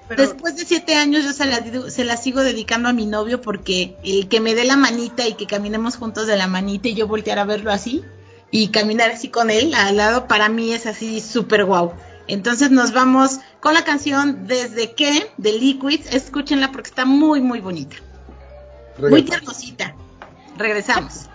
[0.08, 3.40] Pero Después de siete años yo se la, se la sigo dedicando a mi novio
[3.42, 6.94] porque el que me dé la manita y que caminemos juntos de la manita y
[6.94, 8.04] yo voltear a verlo así
[8.52, 11.92] y caminar así con él al lado para mí es así súper guau.
[12.28, 17.58] Entonces nos vamos con la canción Desde que de Liquids, escúchenla porque está muy muy
[17.60, 17.96] bonita,
[19.00, 19.24] muy Regresa.
[19.38, 19.94] tiernosita.
[20.56, 21.26] Regresamos.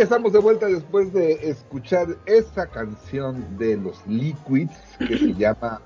[0.00, 5.80] Estamos de vuelta después de escuchar esa canción de los Liquids que se llama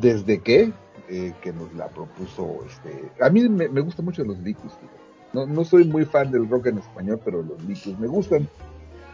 [0.00, 0.72] Desde qué.
[1.08, 2.64] eh, que nos la propuso.
[2.66, 4.76] Este, a mí me, me gusta mucho los fíjate.
[5.32, 8.48] No, no soy muy fan del rock en español, pero los Licus me gustan.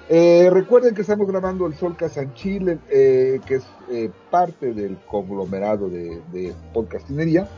[0.09, 5.89] Eh, recuerden que estamos grabando el Sol Casanchil, eh, que es eh, parte del conglomerado
[5.89, 7.49] de, de podcastinería,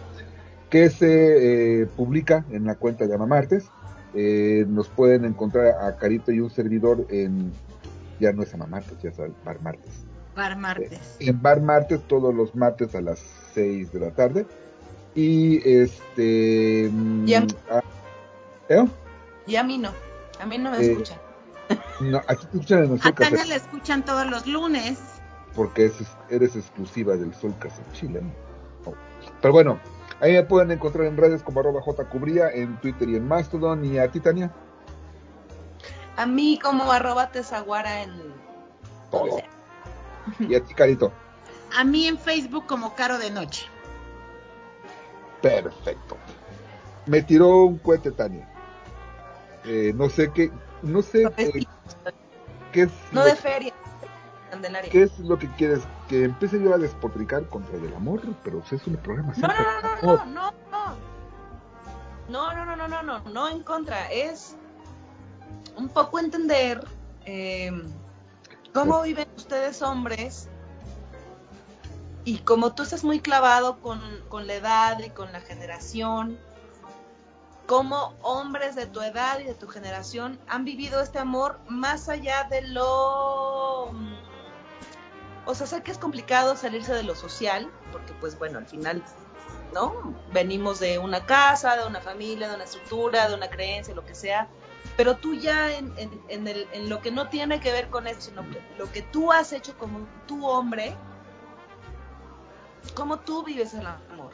[0.70, 3.70] que se publica en la cuenta de Amamartes.
[4.14, 7.52] Eh, nos pueden encontrar a Carito y un servidor en,
[8.20, 9.92] ya no es Amamartes, ya es Bar Martes.
[10.36, 11.16] Bar martes.
[11.20, 13.20] En Bar Martes todos los martes a las
[13.54, 14.46] 6 de la tarde.
[15.14, 16.90] Y este...
[16.92, 17.46] mm, Ya.
[17.70, 17.80] ah,
[18.68, 18.84] ¿eh?
[19.46, 19.90] Y a mí no.
[20.40, 21.18] A mí no me Eh, escuchan.
[22.00, 23.00] No, aquí te escuchan en el
[23.40, 24.98] A la escuchan todos los lunes.
[25.54, 28.20] porque es- eres exclusiva del Sol Casa Chile.
[28.84, 28.92] No.
[29.40, 29.78] Pero bueno,
[30.20, 33.84] ahí me pueden encontrar en redes como arroba jcubría, en Twitter y en Mastodon.
[33.84, 34.50] Y a ti, Tania,
[36.16, 38.12] A mí como arroba tesaguara en...
[39.10, 39.40] todo.
[40.40, 41.12] Y a ti, Carito.
[41.76, 43.66] A mí en Facebook como Caro de Noche.
[45.42, 46.16] Perfecto.
[47.06, 48.48] Me tiró un cohete, Tania.
[49.64, 50.50] Eh, no sé qué,
[50.82, 51.66] no sé eh,
[52.72, 53.72] qué es, No de feria.
[54.54, 54.90] Candelaria.
[54.90, 58.76] qué es lo que quieres, que empiece yo a despotricar contra el amor, pero si
[58.76, 60.26] es un programa No, no, no, de no, amor.
[60.26, 61.14] no, no.
[62.28, 64.10] No, no, no, no, no, no, no en contra.
[64.10, 64.56] Es
[65.76, 66.86] un poco entender
[67.26, 67.70] eh,
[68.72, 70.48] cómo viven ustedes hombres
[72.24, 76.38] y como tú estás muy clavado con, con la edad y con la generación,
[77.66, 82.44] cómo hombres de tu edad y de tu generación han vivido este amor más allá
[82.50, 83.92] de lo...
[85.46, 89.02] O sea, sé que es complicado salirse de lo social, porque pues bueno, al final
[89.72, 90.14] ¿no?
[90.32, 94.14] Venimos de una casa, de una familia, de una estructura, de una creencia, lo que
[94.14, 94.48] sea,
[94.96, 95.92] pero tú ya en,
[96.28, 98.44] el- lo que no tiene que ver con eso, sino
[98.78, 100.94] lo que tú has hecho como tu hombre,
[102.94, 104.32] cómo tú vives el amor,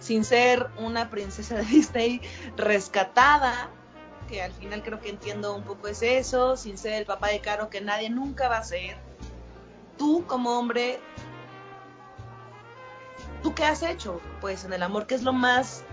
[0.00, 2.20] sin ser una princesa de Disney
[2.56, 3.70] rescatada,
[4.28, 7.40] que al final creo que entiendo un poco es eso, sin ser el papá de
[7.40, 8.96] Caro que nadie nunca va a ser.
[10.00, 10.98] Tú como hombre
[13.42, 14.20] ¿Tú qué has hecho?
[14.40, 15.84] Pues en el amor, ¿qué es lo más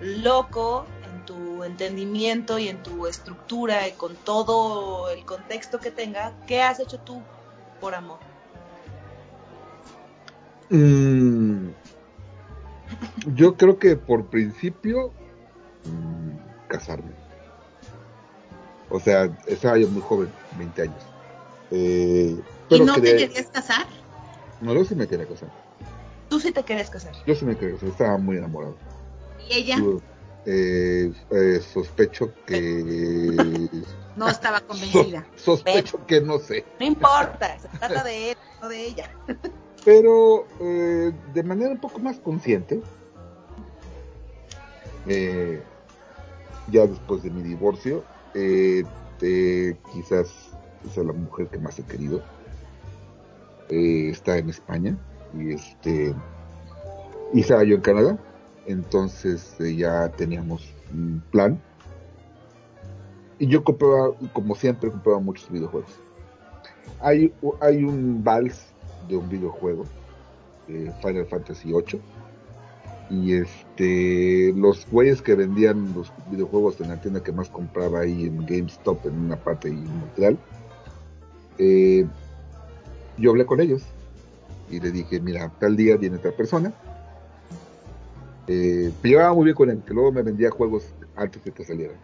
[0.00, 6.32] loco en tu entendimiento y en tu estructura y con todo el contexto que tenga?
[6.46, 7.22] ¿Qué has hecho tú
[7.80, 8.18] por amor?
[10.70, 11.68] Mm,
[13.34, 15.12] yo creo que por principio
[15.84, 17.12] mm, casarme.
[18.90, 21.02] O sea, estaba yo muy joven, 20 años.
[21.70, 22.38] Eh,
[22.76, 23.86] ¿Y no te quería- querías casar?
[24.60, 25.50] No, yo sí me quería casar.
[26.28, 27.12] Tú sí te quieres casar.
[27.26, 28.76] Yo sí me quería casar, estaba muy enamorado.
[29.48, 30.00] ¿Y ella Yo,
[30.46, 33.68] eh, eh, sospecho que...
[34.16, 35.26] no estaba convencida?
[35.36, 36.64] sos- sospecho que no sé.
[36.78, 39.10] No importa, se trata de él, no de ella.
[39.84, 42.80] pero eh, de manera un poco más consciente,
[45.06, 45.62] eh,
[46.68, 48.84] ya después de mi divorcio, eh,
[49.20, 50.28] eh, quizás
[50.84, 52.22] es la mujer que más he querido,
[53.68, 54.96] eh, está en España
[55.36, 56.14] y este
[57.32, 58.18] y estaba yo en Canadá,
[58.66, 61.60] entonces eh, ya teníamos un plan.
[63.40, 65.90] Y yo compraba, como siempre, compraba muchos videojuegos.
[67.00, 68.66] Hay, hay un vals
[69.08, 69.84] de un videojuego,
[70.68, 72.00] eh, Final Fantasy VIII,
[73.10, 78.26] y este, los güeyes que vendían los videojuegos en la tienda que más compraba ahí
[78.26, 80.38] en GameStop, en una parte ahí en Montreal,
[81.58, 82.06] eh,
[83.18, 83.82] yo hablé con ellos
[84.70, 86.72] y le dije, mira, tal día viene tal persona.
[88.46, 90.86] Eh, llevaba muy bien con él, que luego me vendía juegos
[91.16, 91.96] antes de que salieran.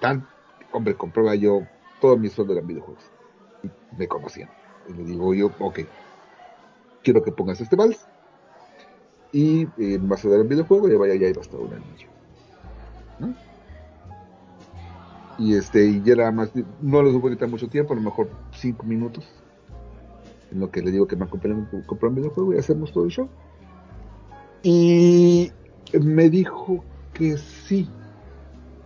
[0.00, 0.26] Tan,
[0.72, 1.62] hombre, compraba yo,
[2.00, 3.04] todo mi sueldo eran videojuegos.
[3.62, 4.50] Y me conocían.
[4.88, 5.80] Y le digo yo, ok,
[7.02, 8.06] quiero que pongas este vals.
[9.32, 12.08] Y eh, vas a dar un videojuego y vaya ya iba a estar un anillo.
[13.18, 13.34] ¿No?
[15.38, 16.50] Y este, y ya nada más,
[16.82, 19.26] no voy a quitar mucho tiempo, a lo mejor cinco minutos.
[20.50, 23.04] En lo que le digo que me acompañen a comprar un videojuego y hacemos todo
[23.04, 23.28] el show.
[24.62, 25.52] Y
[25.98, 26.84] me dijo
[27.14, 27.88] que sí.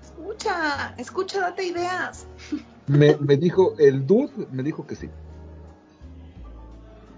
[0.02, 2.26] Escucha, escucha, date ideas.
[2.86, 5.08] Me, me dijo, el dude me dijo que sí.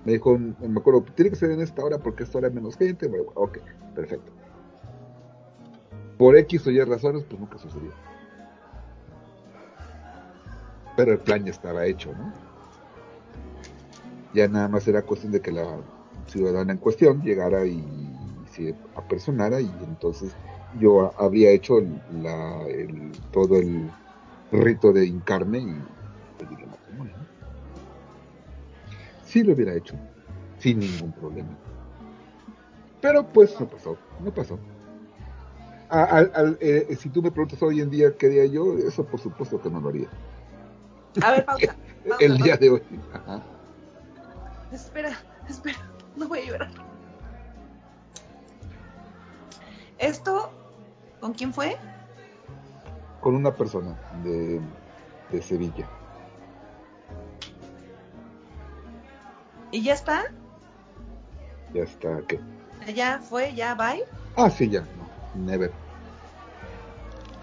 [0.04, 2.76] Me dijo, me acuerdo, tiene que ser en esta hora porque esta hora hay menos
[2.76, 3.08] gente.
[3.08, 3.58] Bueno, ok,
[3.94, 4.30] perfecto.
[6.16, 7.90] Por X o Y razones, pues nunca sucedió.
[10.96, 12.45] Pero el plan ya estaba hecho, ¿no?
[14.36, 15.66] Ya nada más era cuestión de que la
[16.26, 17.82] ciudadana en cuestión llegara y
[18.50, 20.36] se apersonara y entonces
[20.78, 21.80] yo habría hecho
[22.20, 23.90] la, el, todo el
[24.52, 25.82] rito de hincarme y
[26.38, 27.14] pedirle matrimonio.
[29.24, 29.94] Sí lo hubiera hecho,
[30.58, 31.56] sin ningún problema.
[33.00, 34.58] Pero pues no pasó, no pasó.
[35.88, 36.26] A-
[36.60, 39.70] eh, si tú me preguntas hoy en día qué haría yo, eso por supuesto que
[39.70, 40.08] no lo haría.
[41.22, 41.74] A ver, pausa.
[42.08, 42.56] pausa, El día pausa.
[42.58, 42.82] de hoy.
[43.14, 43.42] Ajá.
[44.76, 45.16] Espera,
[45.48, 45.78] espera,
[46.16, 46.68] no voy a llorar.
[49.96, 50.52] ¿Esto
[51.18, 51.78] con quién fue?
[53.22, 54.60] Con una persona de,
[55.30, 55.88] de Sevilla.
[59.70, 60.24] ¿Y ya está?
[61.72, 62.38] Ya está, ¿qué?
[62.94, 63.54] ¿Ya fue?
[63.54, 64.04] ¿Ya bye?
[64.36, 65.72] Ah, sí, ya, no, never.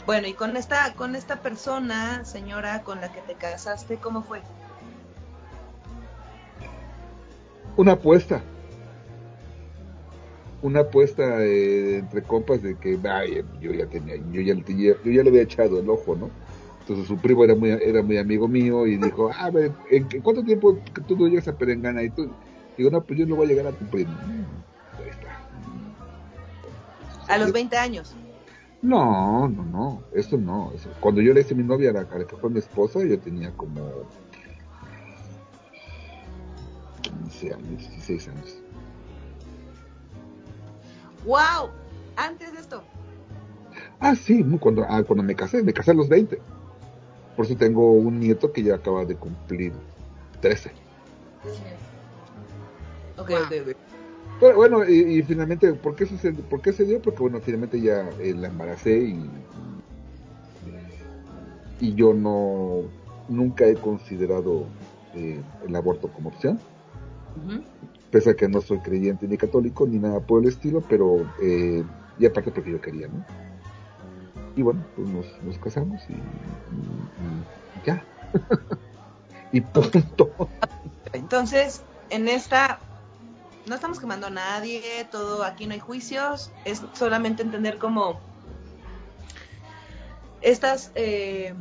[0.05, 4.43] Bueno, y con esta, con esta persona, señora, con la que te casaste, ¿cómo fue?
[7.77, 8.41] Una apuesta.
[10.61, 15.11] Una apuesta eh, entre compas de que ay, yo ya tenía, yo ya, yo, yo
[15.11, 16.29] ya le había echado el ojo, ¿no?
[16.81, 20.07] Entonces su primo era muy, era muy amigo mío y dijo, ah, a ver, ¿en
[20.21, 22.03] cuánto tiempo tú no llegas a Perengana?
[22.03, 22.29] Y tú,
[22.77, 24.11] digo, no, pues yo no voy a llegar a tu primo.
[24.11, 25.29] Mm, ahí está.
[27.33, 28.15] A los 20 años.
[28.81, 30.71] No, no, no, eso no.
[30.75, 32.99] eso- Cuando yo le hice a mi novia, a la, la que fue mi esposa,
[33.03, 33.79] yo tenía como
[37.43, 38.55] 15 años, 16 años.
[41.25, 41.69] ¡Wow!
[42.15, 42.83] Antes de esto.
[43.99, 46.39] Ah, sí, cuando, ah, cuando me casé, me casé a los 20.
[47.35, 49.73] Por eso tengo un nieto que ya acaba de cumplir
[50.41, 50.71] 13.
[53.17, 53.75] Ok, Wow.
[54.39, 56.43] Pero bueno, y, y finalmente, ¿por qué, sucedió?
[56.45, 57.01] ¿por qué se dio?
[57.01, 59.29] Porque bueno, finalmente ya eh, la embaracé y,
[61.79, 62.81] y yo no,
[63.29, 64.65] nunca he considerado
[65.15, 66.59] eh, el aborto como opción.
[68.11, 71.83] Pese a que no soy creyente ni católico ni nada por el estilo, pero eh,
[72.19, 73.23] y aparte porque yo quería, ¿no?
[74.55, 76.17] Y bueno, pues nos, nos casamos y, y-
[77.81, 78.05] y ya.
[79.51, 80.49] y punto.
[81.11, 82.79] Entonces, en esta
[83.65, 88.21] no estamos quemando a nadie, todo aquí no hay juicios, es solamente entender cómo
[90.41, 91.55] estas, eh,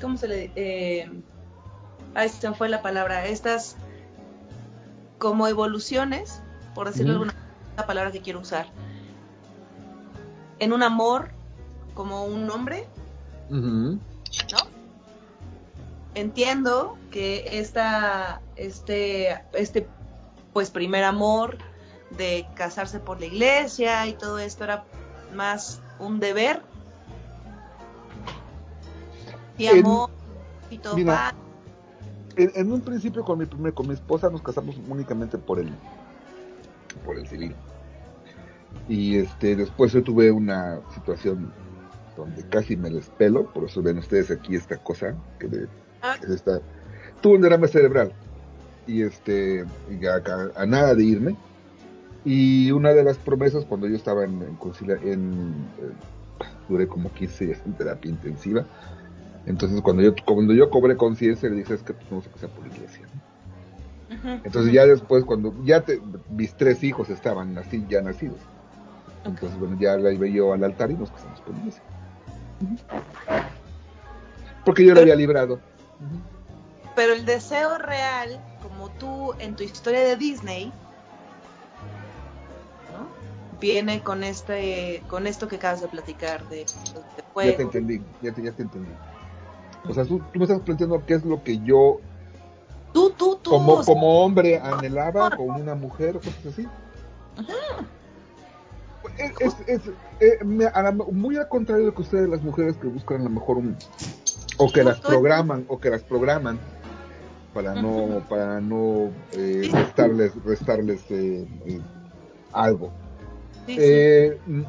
[0.00, 0.52] ¿cómo se le?
[0.54, 1.10] Eh,
[2.14, 3.76] ahí se me fue la palabra, estas
[5.18, 6.42] como evoluciones,
[6.74, 7.34] por decirlo alguna
[7.76, 8.66] la palabra que quiero usar,
[10.58, 11.30] en un amor
[11.94, 12.88] como un hombre.
[13.50, 14.58] ¿no?
[16.14, 19.86] Entiendo que esta, este, este,
[20.52, 21.58] pues primer amor
[22.10, 24.84] de casarse por la iglesia y todo esto era
[25.34, 26.62] más un deber
[29.56, 30.10] y amor
[30.70, 30.96] y todo.
[32.38, 35.70] En, en un principio con mi primer, con mi esposa nos casamos únicamente por el
[37.04, 37.54] por el civil.
[38.88, 41.52] Y este después yo tuve una situación
[42.16, 45.68] donde casi me les pelo, por eso ven ustedes aquí esta cosa que de
[46.00, 46.16] Ah.
[46.20, 46.60] que esta
[47.20, 48.12] tuve un derrame cerebral
[48.86, 51.36] y este y a, a- a nada de irme
[52.24, 57.10] y una de las promesas cuando yo estaba en, en, concilia- en, eh, duré como
[57.12, 58.64] 15 días en terapia intensiva
[59.46, 62.50] entonces cuando yo cuando yo cobré conciencia le dije es que pues, vamos a casar
[62.50, 63.20] por la iglesia ¿no?
[64.44, 68.40] Entonces ya después cuando ya te- mis tres hijos estaban así ya nacidos.
[69.24, 71.82] Entonces bueno ya la iba yo al altar y nos casamos por la iglesia.
[74.64, 75.60] Porque yo lo había librado.
[76.94, 80.72] Pero el deseo real, como tú en tu historia de Disney,
[82.92, 83.08] ¿no?
[83.60, 88.32] viene con este, con esto que acabas de platicar de, de Ya te entendí, ya
[88.32, 88.90] te, ya te entendí.
[89.88, 92.00] O sea, tú, tú me estás planteando qué es lo que yo,
[92.92, 93.50] Tú, tú, tú.
[93.50, 96.66] como, como hombre, anhelaba con una mujer o cosas así.
[99.18, 102.76] Es, es- es- eh, me- a la- muy al contrario de que ustedes, las mujeres
[102.76, 103.76] que buscan a lo mejor un.
[104.60, 105.08] o que las Justo.
[105.12, 106.58] programan, o que las programan
[107.54, 111.80] para no, para no eh, restarles, restarles eh, eh,
[112.52, 112.90] algo.
[113.68, 114.62] Eh, mm,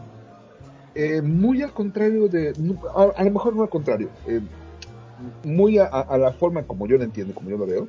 [0.96, 2.54] eh, muy al contrario de,
[2.96, 4.42] a, a lo mejor no al contrario, eh,
[5.44, 7.88] muy a, a- la forma como yo lo entiendo, como yo lo veo.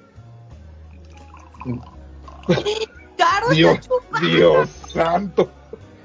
[3.52, 3.78] Dios.
[4.20, 5.50] Dios santo.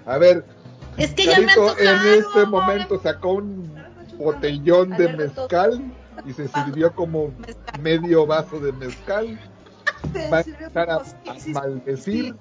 [0.05, 0.45] A ver,
[0.97, 2.13] Es que ya me Carito en antojaron.
[2.19, 3.73] este momento sacó un
[4.17, 5.91] botellón de mezcal
[6.25, 7.31] y se sirvió como
[7.79, 9.39] medio vaso de mezcal.
[10.31, 10.39] Va
[10.75, 11.01] a
[11.47, 12.35] maldecir.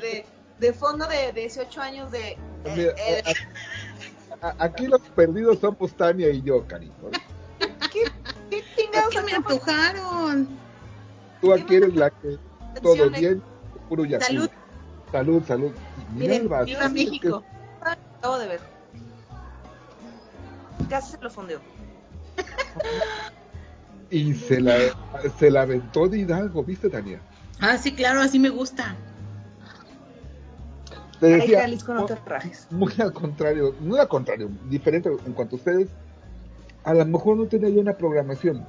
[0.00, 0.24] de,
[0.58, 2.30] de fondo de 18 años de...
[2.30, 2.38] eh,
[2.76, 3.22] Mira, eh,
[4.58, 6.90] aquí los perdidos somos Tania y yo, Cari.
[8.94, 9.08] ¿No?
[9.08, 10.48] ¿Qué, qué Es chingados que me antojaron.
[11.40, 12.38] Tú aquí eres la que
[12.82, 13.42] todo bien,
[13.88, 14.26] puro yakult.
[14.28, 14.50] Salud.
[15.12, 15.72] Salud, salud.
[16.14, 17.44] Mira Miren, viva que- México.
[17.80, 18.60] Acabo de ver.
[20.90, 21.60] Casi se lo fundió.
[24.10, 24.76] Y se la,
[25.38, 27.20] se la aventó de Hidalgo, ¿viste, Tania?
[27.60, 28.96] Ah, sí, claro, así me gusta.
[31.20, 32.66] te Ay, decía, Jalisco, no te rajes.
[32.70, 35.88] muy al contrario, no al contrario, diferente en cuanto a ustedes,
[36.84, 38.66] a lo mejor no tenía yo una programación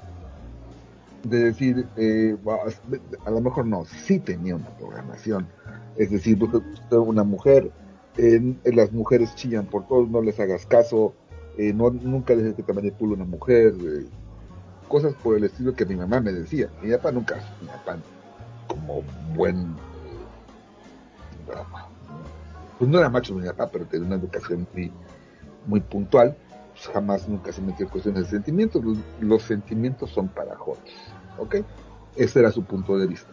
[1.24, 2.38] de decir, eh,
[3.26, 5.47] a lo mejor no, sí tenía una programación,
[5.97, 6.39] es decir,
[6.91, 7.72] una mujer,
[8.66, 11.14] las mujeres chillan por todos, no les hagas caso,
[11.60, 14.05] eh, no, nunca dejes que te manipule una mujer, eh,
[14.88, 17.97] cosas por el estilo que mi mamá me decía, mi papá nunca, mi papá
[18.68, 19.03] como
[19.36, 21.53] buen, eh,
[22.78, 24.66] pues no era macho mi papá, pero tenía una educación
[25.68, 26.38] muy puntual,
[26.80, 30.93] pues jamás nunca se metió en cuestiones de sentimientos, los, los sentimientos son para jotos,
[31.38, 31.57] ¿ok?
[32.15, 33.30] Ese era su punto de vista.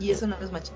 [0.00, 0.72] Y eso no es macho.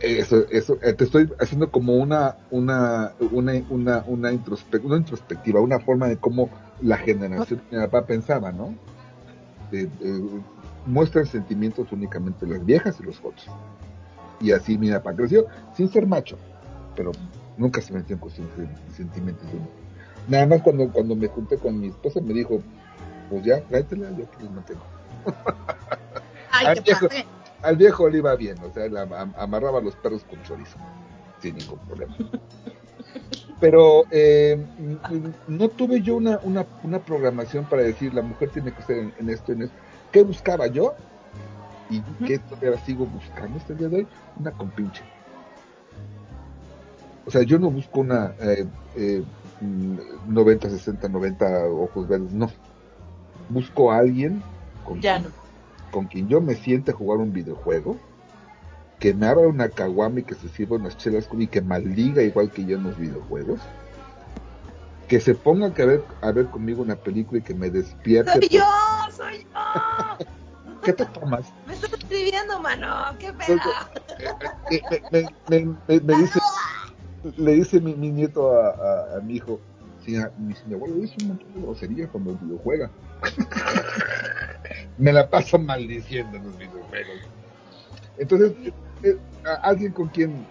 [0.00, 5.60] Eso, eso, eh, te estoy haciendo como una, una, una, una, una, introspe- una introspectiva,
[5.60, 6.48] una forma de cómo
[6.80, 8.74] la generación de mi papá pensaba, ¿no?
[10.86, 13.46] Muestran sentimientos únicamente las viejas y los jotos.
[14.40, 16.36] Y así mi papá creció, sin ser macho,
[16.96, 17.12] pero
[17.56, 18.66] nunca se metió en cuestiones de,
[18.96, 19.46] sentimientos.
[19.52, 19.81] de.
[20.28, 22.62] Nada más cuando, cuando me junté con mi esposa me dijo,
[23.28, 24.82] pues ya, tráetela, yo que los mantengo.
[26.50, 27.08] Ay, qué viejo.
[27.08, 27.26] padre.
[27.62, 30.76] Al viejo le iba bien, o sea, él am- amarraba a los perros con chorizo,
[31.40, 32.14] sin ningún problema.
[33.60, 38.72] Pero eh, n- no tuve yo una, una, una programación para decir la mujer tiene
[38.72, 39.76] que ser en, en esto, en esto.
[40.10, 40.94] ¿Qué buscaba yo?
[41.88, 44.08] Y qué todavía sigo buscando este día de hoy,
[44.40, 45.02] una compinche.
[47.24, 48.66] O sea, yo no busco una eh,
[48.96, 52.50] eh, mm, 90, 60, 90 ojos verdes, no.
[53.48, 54.42] Busco a alguien
[54.84, 55.90] con Ya quien- no.
[55.90, 57.96] con quien yo me siente a jugar un videojuego,
[58.98, 62.50] que me abra una caguama y que se sirva unas chelas y que maldiga igual
[62.50, 63.60] que yo en los videojuegos,
[65.08, 68.30] que se ponga a ver, a ver conmigo una película y que me despierte.
[68.32, 68.64] ¡Soy por- yo!
[69.16, 70.80] ¡Soy yo!
[70.82, 71.52] ¿Qué te tomas?
[71.66, 73.16] Me estás escribiendo, mano.
[73.18, 73.62] ¡Qué pena!
[74.70, 76.40] Eh, eh, me, me- me- me dice,
[77.36, 79.60] le dice mi, mi nieto a, a- a mi hijo,
[80.08, 82.90] a- mi, mi abuelo dice un montón de groserías cuando el videojuega.
[84.98, 87.20] me la paso maldiciendo en los videojuegos.
[88.18, 88.72] Entonces, eh,
[89.04, 89.16] eh,
[89.62, 90.44] alguien con quien...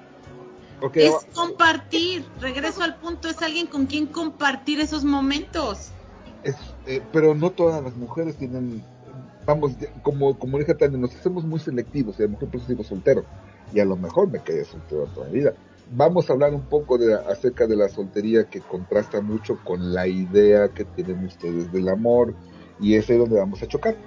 [0.95, 2.25] Es compartir.
[2.39, 5.91] Regreso al punto, es alguien con quien compartir esos momentos.
[6.43, 6.55] es,
[6.87, 8.81] eh, pero no todas las mujeres tienen,
[9.45, 13.23] vamos, como, como dije también, nos hacemos muy selectivos, y a lo mejor sigo soltero,
[13.73, 15.53] y a lo mejor me quedé soltero toda mi vida.
[15.93, 20.07] Vamos a hablar un poco de, acerca de la soltería que contrasta mucho con la
[20.07, 22.33] idea que tienen ustedes del amor,
[22.79, 23.97] y es ahí donde vamos a chocar.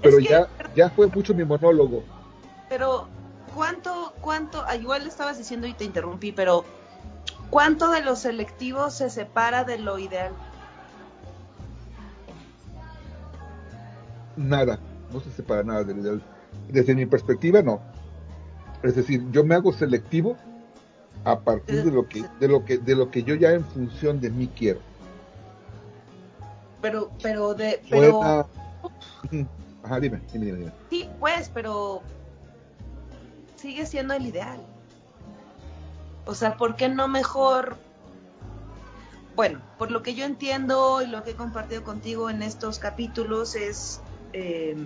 [0.00, 2.04] Pero que- ya, ya fue mucho mi monólogo.
[2.68, 3.08] Pero,
[3.54, 6.64] ¿cuánto, cuánto, ah, igual estabas diciendo y te interrumpí, pero
[7.50, 10.32] ¿cuánto de lo selectivo se separa de lo ideal?
[14.36, 14.78] Nada,
[15.12, 16.22] no se separa nada del ideal.
[16.68, 17.80] Desde mi perspectiva, no.
[18.84, 20.36] Es decir, yo me hago selectivo
[21.26, 24.20] a partir de lo que, de lo que, de lo que yo ya en función
[24.20, 24.78] de mí quiero.
[26.80, 28.46] Pero, pero de, pero, Buena-.
[29.82, 30.72] Ajá, dime, dime, dime, dime.
[30.88, 32.00] sí, pues, pero
[33.56, 34.60] sigue siendo el ideal.
[36.26, 37.76] O sea, ¿por qué no mejor?
[39.34, 43.56] Bueno, por lo que yo entiendo y lo que he compartido contigo en estos capítulos
[43.56, 44.00] es
[44.32, 44.76] eh,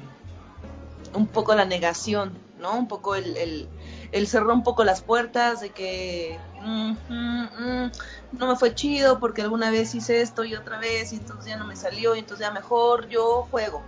[1.15, 2.79] un poco la negación, ¿no?
[2.79, 3.69] Un poco el, el,
[4.13, 7.93] el cerrar un poco las puertas de que mm, mm, mm,
[8.33, 11.57] no me fue chido porque alguna vez hice esto y otra vez y entonces ya
[11.57, 13.83] no me salió y entonces ya mejor yo juego.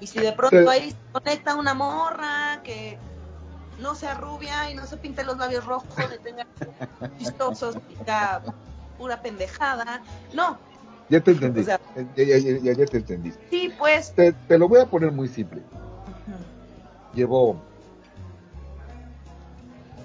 [0.00, 2.98] Y si de pronto ahí se conecta una morra que
[3.78, 6.46] no sea rubia y no se pinte los labios rojos y tenga
[7.18, 8.42] chistosos y diga
[8.98, 10.02] pura pendejada.
[10.34, 10.58] No,
[11.08, 11.60] Ya te entendí.
[11.60, 11.80] O sea-
[12.14, 13.32] ya, ya- ya- ya- te entendí.
[13.50, 14.12] sí, pues.
[14.14, 15.62] Te, te lo voy a poner muy simple.
[15.62, 16.36] Ujú.
[17.14, 17.58] Llevo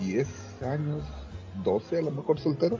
[0.01, 0.27] 10
[0.63, 1.03] años,
[1.63, 2.77] 12 a lo mejor soltero.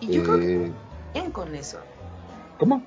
[0.00, 0.72] Y yo creo que Eh,
[1.14, 1.78] bien con eso.
[2.58, 2.82] ¿Cómo?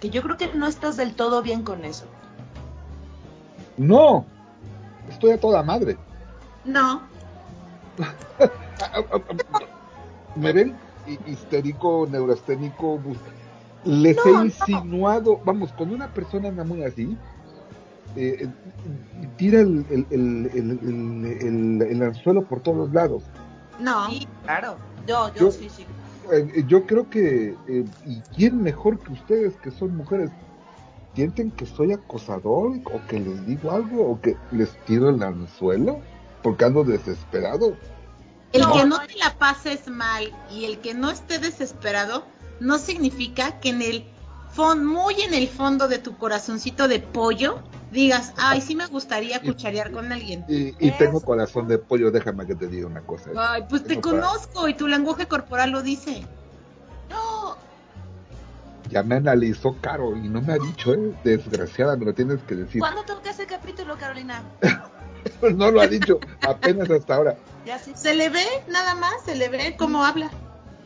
[0.00, 2.06] Que yo creo que no estás del todo bien con eso.
[3.76, 4.24] No,
[5.10, 5.96] estoy a toda madre.
[6.64, 7.02] No.
[10.36, 10.76] ¿Me ven?
[11.06, 12.98] Hi- Histérico, neurasténico.
[13.84, 14.44] Les No, he no.
[14.46, 17.16] insinuado, vamos, cuando una persona anda muy así,
[18.16, 18.48] eh,
[19.36, 23.22] tira el, el, el, el, el- el- el anzuelo por todos lados.
[23.80, 24.08] No.
[24.10, 24.76] Sí, claro.
[25.06, 25.86] Yo, yo, Yo- sí, sí.
[26.32, 30.30] Eh, yo creo que, eh, ¿y quién mejor que ustedes que son mujeres?
[31.14, 36.00] ¿Sienten que soy acosador o que les digo algo o que les tiro el anzuelo?
[36.42, 37.76] Porque ando desesperado.
[38.52, 39.06] El No, que no no.
[39.06, 42.24] te la pases mal y el que no esté desesperado
[42.60, 44.04] no significa que en el
[44.52, 47.58] fondo, muy en el fondo de tu corazoncito de pollo,
[47.94, 50.44] digas, ay, sí me gustaría cucharear con alguien.
[50.48, 53.30] Y, y tengo corazón de pollo, déjame que te diga una cosa.
[53.36, 56.26] Ay, pues te para- conozco y tu lenguaje corporal lo dice.
[57.08, 57.56] No,
[58.90, 61.14] Ya me analizó caro y no me ha dicho, ¿eh?
[61.24, 62.80] Desgraciada, me lo tienes que decir.
[62.80, 64.42] ¿cuándo que hacer capítulo, Carolina?
[65.56, 67.36] No lo ha dicho, apenas hasta ahora.
[67.64, 67.92] Ya sí.
[67.94, 70.30] Se le ve, nada más, se le ve cómo habla.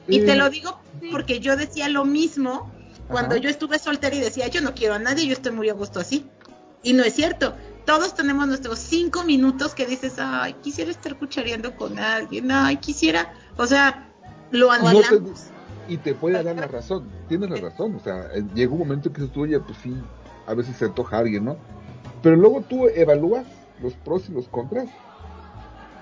[0.07, 0.79] Y te lo digo
[1.11, 2.71] porque yo decía lo mismo
[3.09, 3.43] cuando Ajá.
[3.43, 5.99] yo estuve soltera y decía, yo no quiero a nadie, yo estoy muy a gusto
[5.99, 6.31] así.
[6.83, 7.55] Y no es cierto.
[7.85, 13.33] Todos tenemos nuestros cinco minutos que dices, ay, quisiera estar cuchareando con alguien, ay, quisiera,
[13.57, 14.13] o sea,
[14.51, 15.45] lo No anhelamos.
[15.89, 19.11] y te puede dar la razón, tienes la razón, o sea, eh, llega un momento
[19.11, 19.95] que dices tú, oye, pues sí,
[20.47, 21.57] a veces se antoja a alguien, ¿no?
[22.23, 23.47] Pero luego tú evalúas
[23.81, 24.89] los pros y los contras.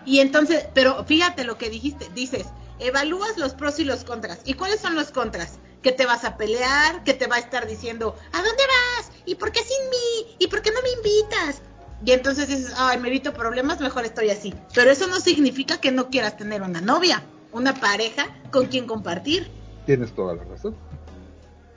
[0.04, 2.46] Y entonces, pero fíjate lo que dijiste, dices,
[2.78, 4.40] evalúas los pros y los contras.
[4.44, 5.58] ¿Y cuáles son los contras?
[5.86, 8.62] Que te vas a pelear, que te va a estar diciendo, ¿a dónde
[8.98, 9.12] vas?
[9.24, 10.34] ¿Y por qué sin mí?
[10.40, 11.62] ¿Y por qué no me invitas?
[12.04, 14.52] Y entonces dices, ay, me evito problemas, mejor estoy así.
[14.74, 17.22] Pero eso no significa que no quieras tener una novia,
[17.52, 19.48] una pareja con quien compartir.
[19.86, 20.74] Tienes toda la razón.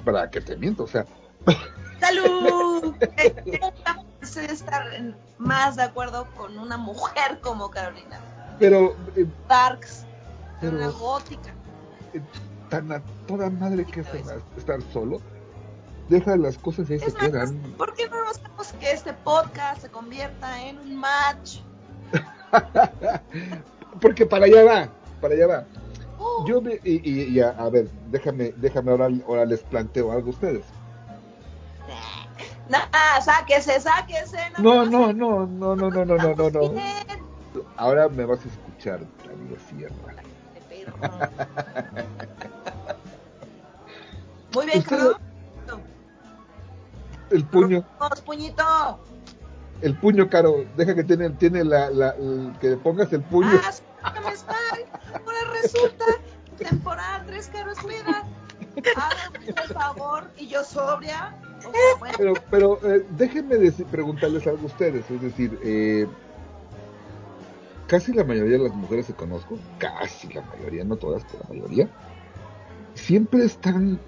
[0.03, 1.05] Para que te miento, o sea,
[1.99, 2.95] ¡Salud!
[4.49, 4.85] Estar
[5.37, 8.19] más de acuerdo con una mujer como Carolina.
[8.57, 10.03] pero, eh, Darks,
[10.59, 11.53] Pero- una gótica.
[12.69, 14.07] Tan a toda madre que es
[14.57, 15.19] estar solo,
[16.09, 17.57] deja las cosas y ahí se quedan.
[17.77, 21.59] ¿por qué no hacemos que este podcast se convierta en un match?
[24.01, 24.89] Porque para allá va,
[25.21, 25.65] para allá va.
[26.19, 30.11] Uh, Yo me, y, y- y a, a ver, déjame, déjame ahora, ahora les planteo
[30.11, 30.65] algo a ustedes.
[32.69, 34.37] nah, sáquese, sáquese.
[34.59, 36.73] No, no, no, no, no, no, no, no, no, no.
[37.77, 40.15] Ahora me vas a escuchar, Tania Sierra.
[44.53, 45.15] Muy bien, Usted- Carol.
[47.31, 48.99] El puño, Vamos, puñito.
[49.81, 53.51] el puño, Caro, deja que tiene, tiene la, la, el- que pongas el puño.
[53.63, 54.53] Ah, sácame, Spy.
[55.13, 56.05] Ahora resulta
[56.57, 58.25] temporada tres caros cuida.
[58.95, 60.23] Hágame por favor.
[60.37, 61.35] Y yo sobria.
[61.59, 66.07] O sea, bueno, Pero, pero eh, déjenme deci- preguntarles algo a ustedes, es decir, eh,
[67.85, 71.49] casi la mayoría de las mujeres que conozco, casi la mayoría, no todas, pero la
[71.49, 71.89] mayoría,
[72.95, 73.99] siempre están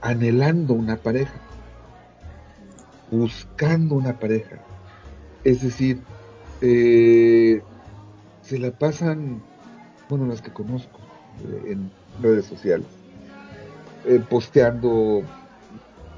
[0.00, 1.38] anhelando una pareja,
[3.10, 4.58] buscando una pareja.
[5.44, 6.00] Es decir,
[6.60, 7.62] eh,
[8.42, 9.42] se la pasan,
[10.08, 11.00] bueno, las que conozco,
[11.44, 11.90] eh, en
[12.22, 12.86] redes sociales,
[14.06, 15.22] eh, posteando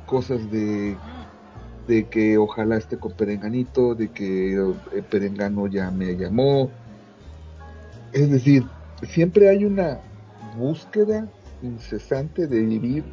[0.06, 0.96] cosas de,
[1.86, 4.74] de que ojalá esté con Perenganito, de que
[5.10, 6.70] Perengano ya me llamó.
[8.12, 8.64] Es decir,
[9.08, 10.00] siempre hay una
[10.56, 11.26] búsqueda
[11.62, 13.04] incesante de vivir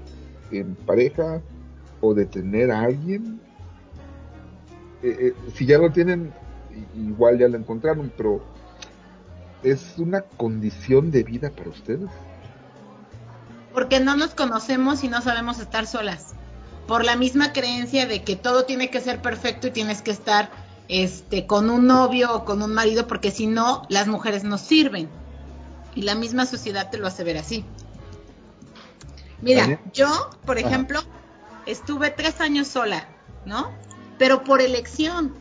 [0.51, 1.41] en pareja
[2.01, 3.39] o de tener a alguien.
[5.03, 6.31] Eh, eh, si ya lo tienen,
[6.95, 8.43] igual ya lo encontraron, pero
[9.63, 12.09] es una condición de vida para ustedes.
[13.73, 16.33] Porque no nos conocemos y no sabemos estar solas.
[16.87, 20.49] Por la misma creencia de que todo tiene que ser perfecto y tienes que estar
[20.87, 25.07] este con un novio o con un marido, porque si no, las mujeres no sirven.
[25.95, 27.63] Y la misma sociedad te lo hace ver así.
[29.41, 30.67] Mira, yo, por Ajá.
[30.67, 30.99] ejemplo,
[31.65, 33.07] estuve tres años sola,
[33.45, 33.71] ¿no?
[34.17, 35.33] Pero por elección.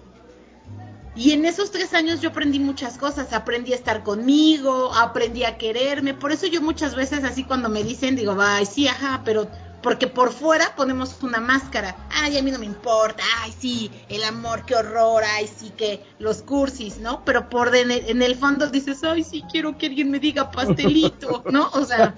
[1.14, 5.58] Y en esos tres años yo aprendí muchas cosas, aprendí a estar conmigo, aprendí a
[5.58, 9.50] quererme, por eso yo muchas veces así cuando me dicen digo, ay, sí, ajá, pero
[9.82, 14.24] porque por fuera ponemos una máscara, ay, a mí no me importa, ay, sí, el
[14.24, 17.24] amor, qué horror, ay, sí, que los cursis, ¿no?
[17.24, 20.50] Pero por en el, en el fondo dices, ay, sí, quiero que alguien me diga
[20.50, 21.70] pastelito, ¿no?
[21.72, 22.14] O sea,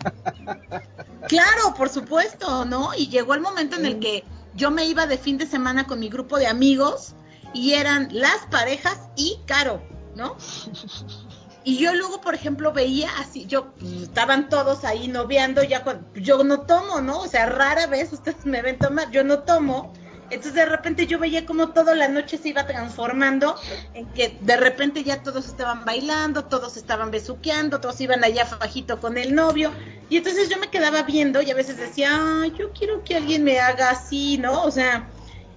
[1.28, 2.94] claro, por supuesto, ¿no?
[2.96, 6.00] Y llegó el momento en el que yo me iba de fin de semana con
[6.00, 7.14] mi grupo de amigos
[7.52, 9.82] y eran las parejas y Caro,
[10.14, 10.36] ¿no?
[11.62, 15.84] Y yo luego, por ejemplo, veía así, yo pues, estaban todos ahí noviando, ya
[16.14, 17.20] yo no tomo, ¿no?
[17.20, 19.92] O sea, rara vez ustedes me ven tomar, yo no tomo.
[20.30, 23.56] Entonces de repente yo veía como toda la noche se iba transformando
[23.94, 29.00] en que de repente ya todos estaban bailando, todos estaban besuqueando, todos iban allá fajito
[29.00, 29.72] con el novio.
[30.08, 32.20] Y entonces yo me quedaba viendo y a veces decía,
[32.56, 34.62] yo quiero que alguien me haga así, ¿no?
[34.62, 35.08] O sea,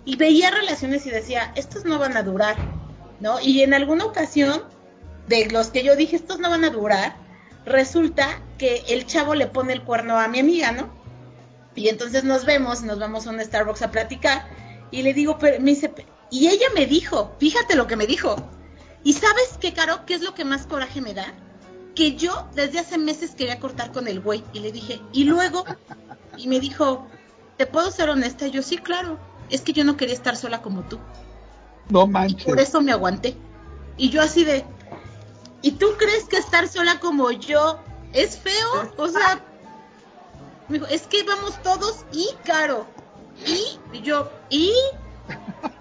[0.05, 2.55] y veía relaciones y decía, estos no van a durar,
[3.19, 3.39] ¿no?
[3.39, 4.63] Y en alguna ocasión,
[5.27, 7.15] de los que yo dije, estos no van a durar,
[7.65, 10.89] resulta que el chavo le pone el cuerno a mi amiga, ¿no?
[11.75, 14.47] Y entonces nos vemos, nos vamos a un Starbucks a platicar,
[14.91, 15.91] y le digo, pero me dice,
[16.29, 18.35] y ella me dijo, fíjate lo que me dijo,
[19.03, 21.33] y sabes qué, Caro, qué es lo que más coraje me da?
[21.95, 25.65] Que yo desde hace meses quería cortar con el güey, y le dije, y luego,
[26.37, 27.07] y me dijo,
[27.57, 28.47] ¿te puedo ser honesta?
[28.47, 29.19] Y yo, sí, claro.
[29.49, 30.99] es que yo no quería estar sola como tú.
[31.89, 32.43] No Y manches.
[32.43, 33.35] por eso me aguanté.
[33.97, 34.65] Y yo así de,
[35.63, 37.79] ¿y tú crees que estar sola como yo
[38.13, 38.93] es feo?
[38.97, 39.43] O sea,
[40.67, 42.85] me dijo, es que vamos todos y caro.
[43.47, 44.71] Y y yo, y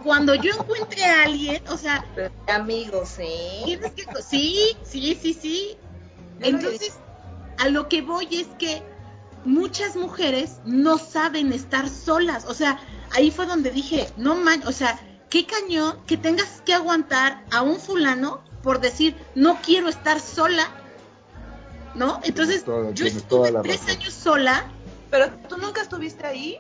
[0.03, 2.05] cuando yo encuentre a alguien, o sea,
[2.49, 3.63] amigos, ¿eh?
[3.65, 5.77] tienes que, sí, sí, sí, sí.
[6.41, 6.95] Entonces,
[7.59, 8.83] a lo que voy es que
[9.45, 12.45] muchas mujeres no saben estar solas.
[12.47, 12.79] O sea,
[13.13, 14.99] ahí fue donde dije, no man, o sea,
[15.31, 20.69] qué cañón que tengas que aguantar a un fulano por decir, no quiero estar sola.
[21.95, 22.21] ¿No?
[22.25, 23.91] Entonces, toda- yo estuve tres razón.
[23.97, 24.65] años sola.
[25.11, 26.59] Pero tú nunca estuviste ahí,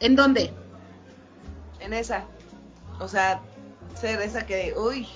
[0.00, 0.52] ¿En dónde?
[1.80, 2.24] en esa.
[2.98, 3.40] O sea,
[4.00, 5.06] ser esa que, uy,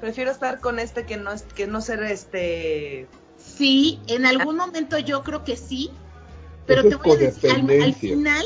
[0.00, 3.08] prefiero estar con este que no, es- que no ser este...
[3.38, 5.90] Sí, en algún momento yo creo que sí,
[6.66, 8.44] pero Eso te voy a decir, al, al final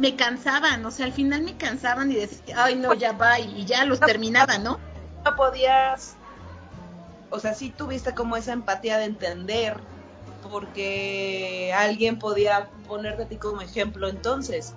[0.00, 3.64] me cansaban, o sea, al final me cansaban y decía, ay no, ya va, y
[3.66, 4.80] ya los terminaba, ¿no?
[5.24, 6.18] No podías...
[7.30, 9.82] O sea, sí tuviste como esa empatía de entender
[10.42, 14.76] porque alguien podía ponerte a ti como ejemplo entonces.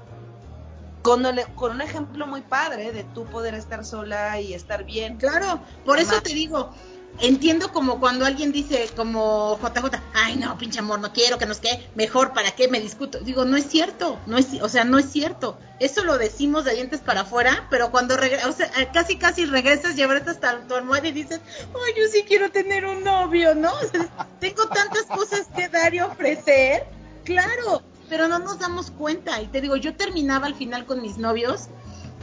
[1.01, 5.17] Con, el- con un ejemplo muy padre de tú poder estar sola y estar bien.
[5.17, 6.74] Claro, por eso te digo,
[7.20, 11.59] entiendo como cuando alguien dice, como JJ, ay no, pinche amor, no quiero que nos
[11.59, 13.20] quede, mejor, ¿para qué me discuto?
[13.20, 15.57] Digo, no es cierto, no es, o sea, no es cierto.
[15.80, 19.97] Eso lo decimos de dientes para afuera, pero cuando regresas, o sea, casi casi regresas
[19.97, 23.72] y abres hasta tu almohada y dices, ay, yo sí quiero tener un novio, ¿no?
[23.74, 24.09] O sea,
[24.39, 26.86] tengo tantas cosas que dar y ofrecer,
[27.24, 29.41] claro, pero no nos damos cuenta.
[29.41, 31.70] Y te digo, yo terminaba al final con mis novios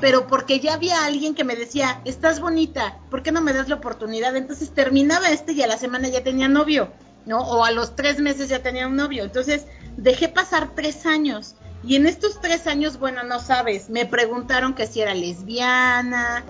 [0.00, 3.68] pero porque ya había alguien que me decía, estás bonita, ¿por qué no me das
[3.68, 4.34] la oportunidad?
[4.34, 6.90] Entonces terminaba este y a la semana ya tenía novio,
[7.26, 7.40] ¿no?
[7.40, 9.24] O a los tres meses ya tenía un novio.
[9.24, 11.54] Entonces dejé pasar tres años.
[11.82, 16.44] Y en estos tres años, bueno, no sabes, me preguntaron que si era lesbiana,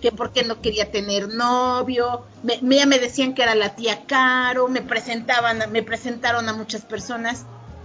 [0.00, 4.06] que por qué no quería tener novio, me, me, me decían que era la tía
[4.06, 7.44] Caro, me presentaban, me presentaron a muchas personas.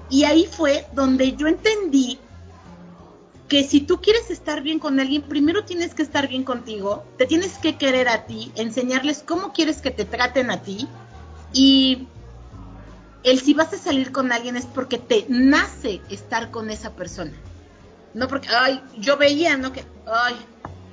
[0.09, 2.20] Y ahí fue donde yo entendí
[3.48, 7.28] que si tú quieres estar bien con alguien, primero tienes que estar bien contigo, te
[7.28, 10.88] tienes que querer a ti, enseñarles cómo quieres que te traten a ti
[11.54, 12.08] y
[13.24, 17.34] el si vas a salir con alguien es porque te nace estar con esa persona.
[18.14, 19.74] No porque, ay, yo veía, ¿no?
[19.74, 20.36] Que, ay,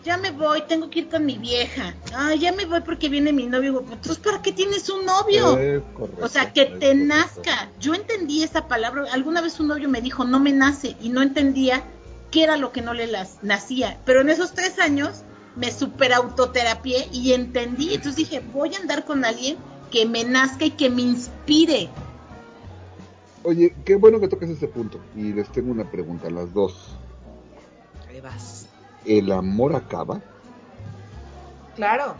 [0.04, 1.94] ya me voy, tengo que ir con mi vieja.
[2.14, 3.82] Ay, ya me voy porque viene mi novio.
[3.82, 5.52] Pues, Entonces, ¿para qué tienes un novio?
[5.52, 7.04] Correcto, O sea, que te correcto.
[7.04, 7.70] nazca.
[7.78, 9.04] Yo entendí esa palabra.
[9.12, 11.84] Alguna vez un novio me dijo, no me nace, y no entendía
[12.32, 14.00] qué era lo que no le las, nacía.
[14.04, 15.22] Pero en esos tres años
[15.54, 17.94] me super autoterapié y entendí.
[17.94, 19.56] Entonces dije, voy a andar con alguien
[19.92, 21.90] que me nazca y que me inspire.
[23.44, 24.98] Oye, qué bueno que toques ese punto.
[25.14, 26.96] Y les tengo una pregunta a las dos.
[28.08, 28.66] Ahí vas.
[29.04, 30.20] ¿El amor acaba?
[31.76, 32.14] Claro.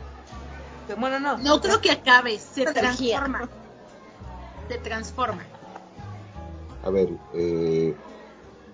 [0.87, 1.39] Pero Bueno, no.
[1.39, 3.49] No creo que acabe, se transforma.
[4.69, 5.43] Se transforma.
[6.85, 7.95] A ver, eh,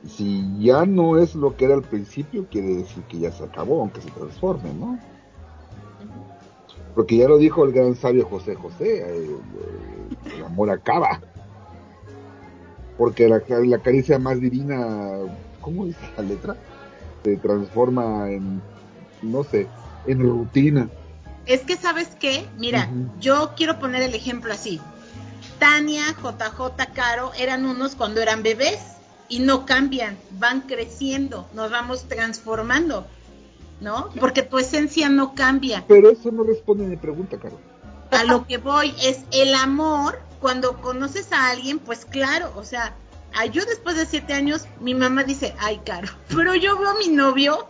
[0.06, 3.80] si ya no es lo que era al principio, quiere decir que ya se acabó,
[3.80, 4.98] aunque se transforme, ¿no?
[6.94, 11.20] Porque ya lo dijo el gran sabio José José, eh, eh, el amor acaba.
[12.96, 15.18] Porque la, la caricia más divina,
[15.60, 16.56] ¿cómo dice la letra?
[17.22, 18.60] Se transforma en,
[19.22, 19.68] no sé,
[20.06, 20.88] en rutina.
[21.46, 22.46] Es que, ¿sabes qué?
[22.58, 22.88] Mira,
[23.20, 24.80] yo quiero poner el ejemplo así.
[25.58, 28.97] Tania, JJ, Caro eran unos cuando eran bebés
[29.28, 33.06] y no cambian, van creciendo, nos vamos transformando,
[33.80, 34.10] ¿no?
[34.18, 35.84] Porque tu esencia no cambia.
[35.86, 37.58] Pero eso no responde a mi pregunta, Caro.
[38.10, 42.94] A lo que voy es el amor, cuando conoces a alguien, pues claro, o sea,
[43.34, 46.98] a yo después de siete años, mi mamá dice, ay, Caro, pero yo veo a
[46.98, 47.66] mi novio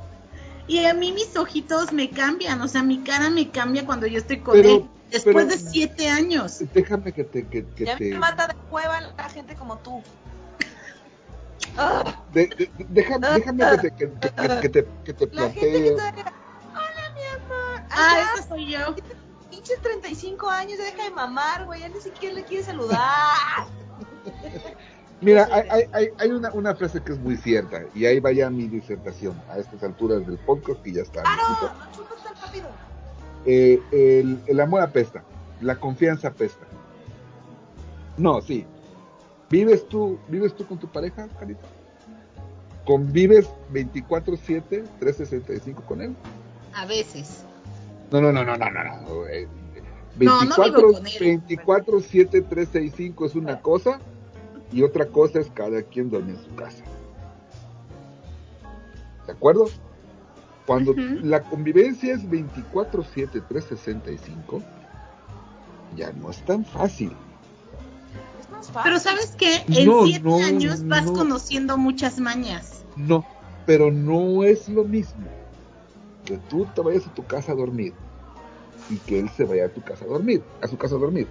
[0.69, 4.19] y a mí mis ojitos me cambian, o sea, mi cara me cambia cuando yo
[4.19, 6.59] estoy con Pero- él, después pero- de siete años.
[6.73, 7.47] Déjame que te...
[7.49, 8.11] Que, que Ya te...
[8.11, 10.03] me mata de cueva la gente como tú.
[11.77, 15.51] Ah, de- de- déjame, déjame que te, que, que- que- que te, que te la
[15.51, 16.25] gente que plantee...
[16.73, 17.83] Hola, mi amor.
[17.91, 18.79] Ah, Ajá, esa soy yo.
[19.51, 21.81] pinches 35 años, ya deja de mamar, güey.
[21.81, 22.99] Ya ni siquiera le quiere saludar.
[25.21, 29.35] Mira, hay, hay, una, una frase que es muy cierta, y ahí vaya mi disertación
[29.51, 31.23] a estas alturas del podcast que ya está.
[31.23, 31.43] ¡Claro!
[31.77, 32.69] No chupas tan rápido.
[33.45, 35.25] Eh, el, el amor apesta,
[35.61, 36.65] la confianza apesta.
[38.17, 38.65] No, sí.
[39.51, 41.67] ¿Vives tú, vives tú con tu pareja, Carita?
[42.85, 46.15] ¿Convives 24-7, 365 con él?
[46.75, 47.45] A veces.
[48.11, 48.85] No, no, no, no, no, no.
[48.85, 49.27] no.
[49.27, 49.47] eh,
[50.19, 51.13] No, no 24, vivo con él.
[51.21, 54.01] 24, 7, 3, 6, 5 es una cosa
[54.73, 56.85] y otra cosa es cada quien duerme en su casa.
[59.27, 59.67] ¿De acuerdo?
[60.67, 61.21] Cuando Ujú.
[61.23, 64.63] la convivencia es 24-7, 365,
[65.97, 67.13] ya no es tan fácil.
[68.61, 68.83] Es más fácil.
[68.85, 69.63] Pero ¿sabes qué?
[69.81, 71.13] En No, siete no, años vas no.
[71.15, 72.85] conociendo muchas mañas.
[72.97, 73.25] No,
[73.67, 75.29] pero no es lo mismo
[76.25, 77.93] que tú te vayas a tu casa a dormir
[78.91, 81.27] y que él se vaya a tu casa a dormir, a su casa a dormir.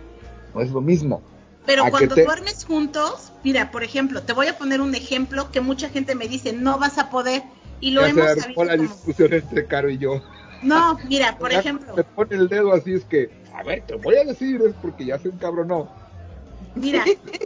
[0.54, 1.22] No es lo mismo.
[1.66, 4.96] Pero ¿A que cuando te- duermes juntos, mira, por ejemplo, te voy a poner un
[4.96, 7.44] ejemplo que mucha gente me dice, no vas a poder,
[7.82, 8.90] y lo ya se hemos sabido la como...
[8.90, 10.22] discusión entre Caro y yo.
[10.62, 13.96] No, mira, por Ya ejemplo, Me pone el dedo así, es que, a ver, te
[13.96, 15.90] voy a decir, es porque ya se encabronó.
[16.78, 17.04] Mira,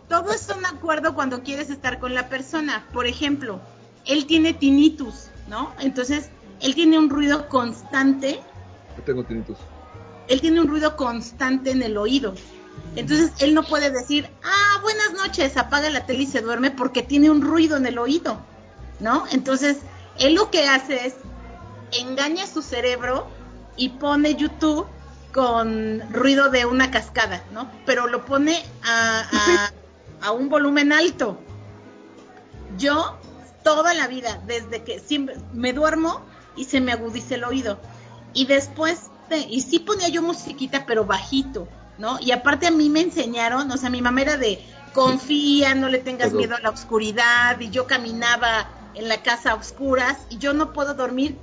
[0.07, 2.87] todo es un acuerdo cuando quieres estar con la persona.
[2.93, 3.59] Por ejemplo,
[4.05, 5.73] él tiene tinnitus, ¿no?
[5.79, 6.29] Entonces,
[6.61, 8.39] él tiene un ruido constante
[8.97, 9.57] Yo tengo tinnitus.
[10.27, 12.33] él tiene un ruido constante en el oído.
[12.95, 17.01] Entonces él no puede decir, ah, buenas noches, apaga la tele y se duerme porque
[17.03, 18.37] tiene un ruido en el oído,
[18.99, 19.25] ¿no?
[19.31, 19.77] Entonces
[20.19, 21.15] él lo que hace es
[21.99, 23.27] engaña a su cerebro
[23.77, 24.85] y pone YouTube
[25.33, 27.69] con ruido de una cascada, ¿no?
[27.85, 29.71] Pero lo pone a, a-
[30.21, 31.39] a un volumen alto.
[32.77, 33.17] Yo
[33.63, 36.21] toda la vida, desde que siempre me duermo
[36.55, 37.79] y se me agudiza el oído.
[38.33, 41.67] Y después, de- y sí ponía yo musiquita, pero bajito,
[41.97, 42.19] ¿no?
[42.19, 44.63] Y aparte a mí me enseñaron, o sea, mi mamá era de
[44.93, 49.55] confía, no le tengas miedo a la oscuridad, y yo caminaba en la casa a
[49.55, 51.37] oscuras, y yo no puedo dormir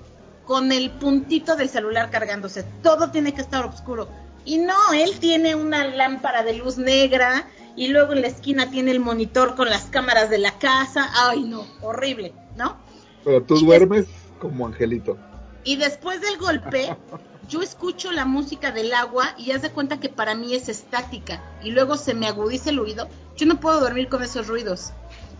[0.48, 4.08] con el puntito del celular cargándose, todo tiene que estar oscuro.
[4.46, 7.46] Y no, él tiene una lámpara de luz negra
[7.76, 11.10] y luego en la esquina tiene el monitor con las cámaras de la casa.
[11.28, 12.78] Ay, no, horrible, ¿no?
[13.24, 14.06] Pero tú Y duermes
[14.40, 15.18] como angelito.
[15.64, 16.96] Y después del golpe,
[17.50, 21.42] yo escucho la música del agua y haz de cuenta que para mí es estática
[21.62, 23.06] y luego se me agudiza el oído.
[23.36, 24.92] Yo no puedo dormir con esos ruidos,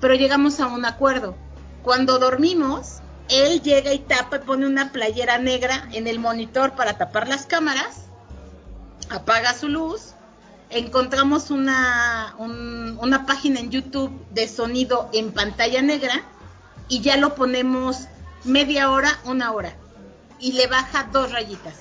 [0.03, 1.35] pero llegamos a un acuerdo.
[1.83, 7.29] Cuando dormimos, él llega y tapa pone una playera negra en el monitor para tapar
[7.29, 8.07] las cámaras,
[9.11, 10.13] apaga su luz,
[10.71, 16.23] encontramos una, un- una página en YouTube de sonido en pantalla negra
[16.89, 18.07] y ya lo ponemos
[18.45, 19.75] media hora, una hora
[20.39, 21.75] y le baja dos rayitas.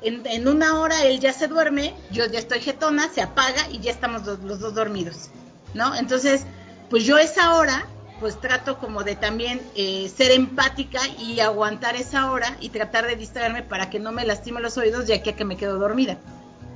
[0.00, 3.80] En, en una hora él ya se duerme, yo ya estoy jetona, se apaga y
[3.80, 5.30] ya estamos los, los dos dormidos,
[5.74, 5.94] ¿no?
[5.96, 6.42] Entonces,
[6.88, 7.84] pues yo esa hora,
[8.20, 13.16] pues trato como de también eh, ser empática y aguantar esa hora y tratar de
[13.16, 16.18] distraerme para que no me lastime los oídos ya que, que me quedo dormida,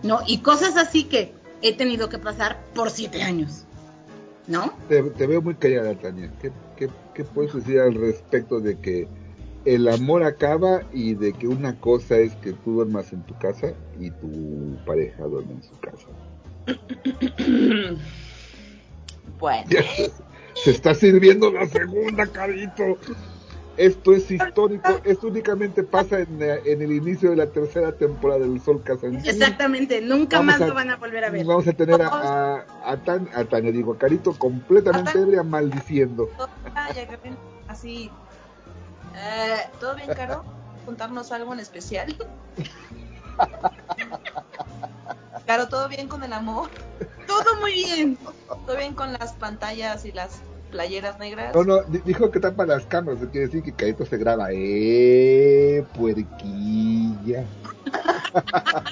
[0.02, 0.20] ¿no?
[0.26, 1.32] Y cosas así que
[1.62, 3.64] he tenido que pasar por siete años,
[4.46, 4.72] ¿no?
[4.88, 6.30] Te, te veo muy callada, Tania.
[6.40, 9.08] ¿Qué, qué, qué puedes decir al respecto de que
[9.64, 13.72] el amor acaba y de que una cosa es que tú duermas en tu casa
[13.98, 16.06] y tu pareja duerme en su casa?
[19.38, 19.68] Bueno,
[20.62, 22.98] se, está sirviendo la segunda, carito.
[23.76, 25.00] Esto es histórico.
[25.02, 29.22] Esto únicamente pasa en, eh, en el inicio de la tercera temporada del Sol Casantín.
[29.24, 31.46] Exactamente, nunca Vamos más a- lo van a volver a ver.
[31.46, 36.28] Vamos a tener a, a, a Tan- a Tania, digo, Carito completamente ebria maldiciendo.
[37.66, 38.10] Así.
[39.16, 40.44] Eh, ¿Todo bien, Caro?
[40.84, 42.14] ¿Contarnos algo en especial?
[45.46, 46.68] Caro, ¿todo bien con el amor?
[47.26, 48.18] Todo muy bien.
[48.66, 50.40] ¿Todo bien con las pantallas y las
[50.72, 51.54] playeras negras?
[51.54, 54.48] No, no, di- dijo que tapa las cámaras, eso quiere decir que Carito se graba.
[54.50, 57.44] ¡Eh, puerquilla!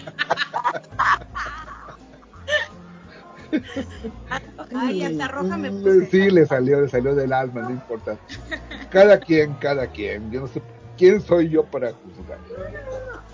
[4.74, 6.07] Ay, hasta roja me puse.
[6.07, 8.16] Sí, le salió, le salió del alma, no importa.
[8.91, 10.31] Cada quien, cada quien.
[10.31, 10.62] Yo no sé
[10.97, 12.39] quién soy yo para juzgar.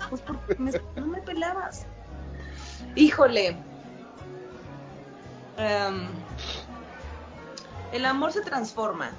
[0.09, 1.85] Pues porque me- no me pelabas.
[2.95, 3.55] Híjole.
[5.57, 6.07] Em,
[7.97, 9.11] el amor se transforma.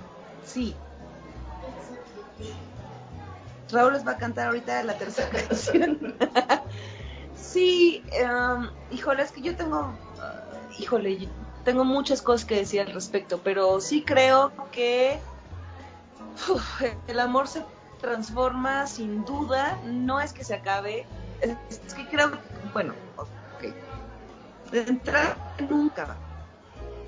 [0.45, 0.75] Sí.
[3.71, 6.15] Raúl les va a cantar ahorita la tercera canción.
[7.37, 10.43] sí, em, híjole, es que yo tengo, ah,
[10.79, 11.29] híjole,
[11.65, 15.21] tengo muchas cosas que decir al respecto, pero sí creo que
[17.09, 17.65] el amor se
[18.01, 21.05] transforma sin duda, no es que se acabe,
[21.41, 22.31] es, que creo,
[22.73, 23.75] bueno, ok,
[24.71, 25.37] de entrada
[25.69, 26.17] nunca,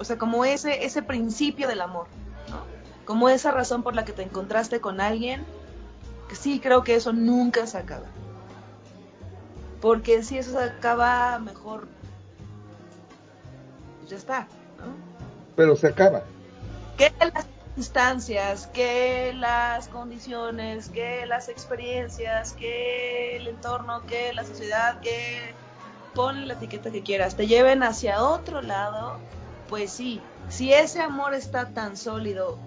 [0.01, 2.07] o sea, como ese, ese principio del amor,
[2.49, 2.65] ¿no?
[3.05, 5.45] Como esa razón por la que te encontraste con alguien,
[6.29, 8.07] que sí creo que eso nunca se acaba.
[9.83, 11.87] Porque si eso se acaba, mejor
[13.99, 14.41] pues ya está,
[14.79, 14.95] ¿no?
[15.55, 16.23] Pero se acaba.
[16.97, 17.47] que las
[17.77, 25.53] instancias, que las condiciones, que las experiencias, que el entorno, que la sociedad, que
[26.15, 29.19] pon la etiqueta que quieras, te lleven hacia otro lado,
[29.71, 32.59] pues sí, si ese amor está tan sólido,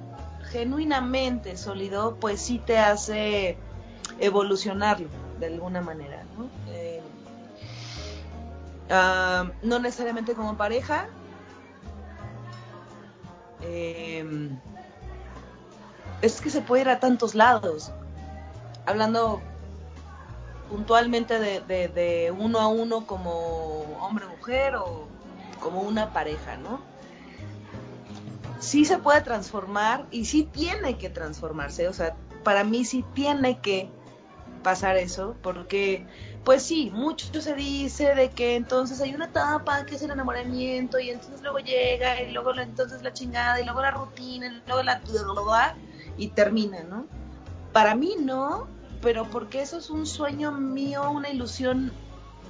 [0.52, 3.58] genuinamente sólido, pues sí te hace
[4.20, 6.50] evolucionarlo de alguna manera, ¿no?
[6.72, 7.02] Eh,
[8.90, 11.08] ah, no necesariamente como pareja.
[13.62, 14.50] eh,
[16.22, 17.92] es que se puede ir a tantos lados.
[18.86, 19.42] Hablando
[20.70, 25.08] puntualmente de, de- de uno a uno como hombre-mujer o
[25.60, 26.80] como una pareja, ¿no?
[28.64, 33.60] Sí se puede transformar y sí tiene que transformarse, o sea, para mí sí tiene
[33.60, 33.90] que
[34.64, 36.08] pasar eso, porque
[36.46, 40.98] pues sí, mucho se dice de que entonces hay una etapa que es el enamoramiento
[40.98, 44.62] y entonces luego llega y luego la- entonces la chingada y luego la rutina y
[44.66, 45.02] luego la
[46.18, 47.06] y termina, ¿no?
[47.74, 48.68] Para mí no,
[49.02, 51.92] pero porque eso es un sueño mío, una ilusión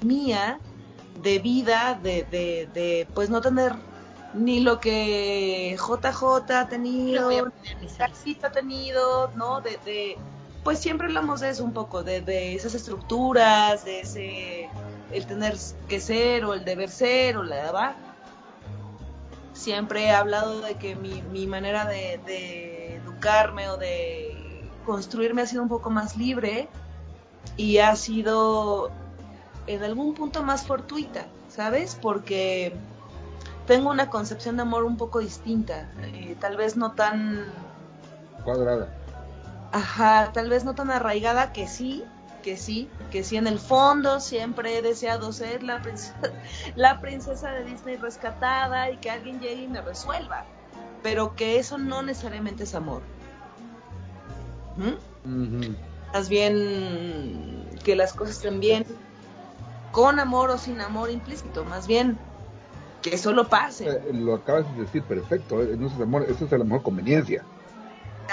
[0.04, 0.60] mía
[1.24, 3.74] de vida, de, de, de pues no tener
[4.34, 7.30] ni lo que JJ ha tenido.
[7.98, 9.62] Garcita ha tenido, ¿no?
[9.62, 10.18] De, de,
[10.64, 14.70] pues siempre hablamos de eso un poco, de, de esas estructuras, de ese,
[15.12, 15.58] el tener
[15.88, 17.96] que ser o el deber ser o la va.
[19.54, 25.46] Siempre he hablado de que mi, mi manera de, de educarme o de construirme ha
[25.46, 26.68] sido un poco más libre
[27.56, 28.92] y ha sido
[29.68, 31.98] en algún punto más fortuita, ¿sabes?
[32.02, 32.74] Porque
[33.66, 37.46] tengo una concepción de amor un poco distinta, eh, tal vez no tan
[38.44, 38.90] Cuadrada.
[39.72, 42.04] Ajá, tal vez no tan arraigada que sí,
[42.44, 46.16] que sí, que sí en el fondo siempre he deseado ser la princesa,
[46.76, 50.46] la princesa de Disney rescatada y que alguien llegue y me resuelva,
[51.02, 53.02] pero que eso no necesariamente es amor.
[54.76, 55.76] ¿Mm?
[56.14, 58.86] Más bien que las cosas estén bien
[59.92, 62.20] con amor o sin amor implícito, más bien
[63.04, 63.88] que solo pase.
[63.88, 66.84] Eh, lo acabas de decir perfecto, eh, no es amor, eso es a la mejor
[66.84, 67.46] conveniencia.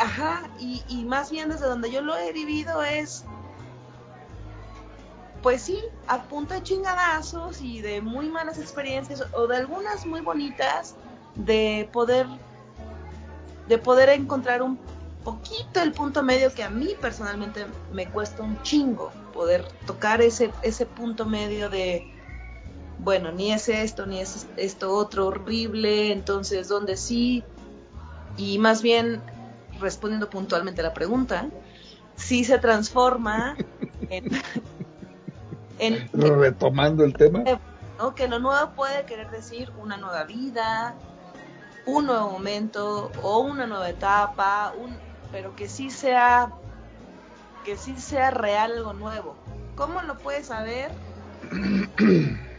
[0.00, 3.24] Ajá, y, y más bien desde donde yo lo he vivido es,
[5.42, 10.20] pues sí, a punta de chingadazos y de muy malas experiencias o de algunas muy
[10.20, 10.94] bonitas
[11.34, 12.26] de poder,
[13.68, 14.78] de poder encontrar un
[15.24, 20.52] poquito el punto medio que a mí personalmente me cuesta un chingo poder tocar ese,
[20.62, 22.19] ese punto medio de,
[23.02, 27.44] bueno, ni es esto, ni es esto otro horrible, entonces donde sí,
[28.36, 29.22] y más bien
[29.80, 31.48] respondiendo puntualmente a la pregunta,
[32.16, 33.56] sí se transforma
[34.10, 34.24] en,
[35.78, 37.44] en Retomando el tema,
[37.98, 38.14] ¿no?
[38.14, 40.94] que lo nuevo puede querer decir una nueva vida,
[41.86, 44.96] un nuevo momento o una nueva etapa, un,
[45.32, 46.52] pero que sí sea
[47.64, 49.36] que sí sea real algo nuevo.
[49.76, 50.90] ¿Cómo lo puedes saber?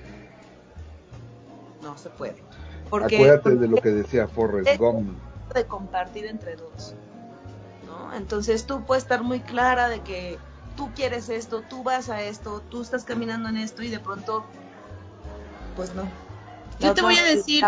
[1.82, 2.44] No se puede.
[2.90, 5.18] Porque acuérdate de lo que decía Forrest Gump.
[5.54, 6.94] de compartir entre dos.
[7.86, 8.14] ¿no?
[8.14, 10.38] Entonces tú puedes estar muy clara de que
[10.76, 14.46] tú quieres esto, tú vas a esto, tú estás caminando en esto y de pronto,
[15.76, 16.04] pues no.
[16.80, 17.64] Yo te voy a decir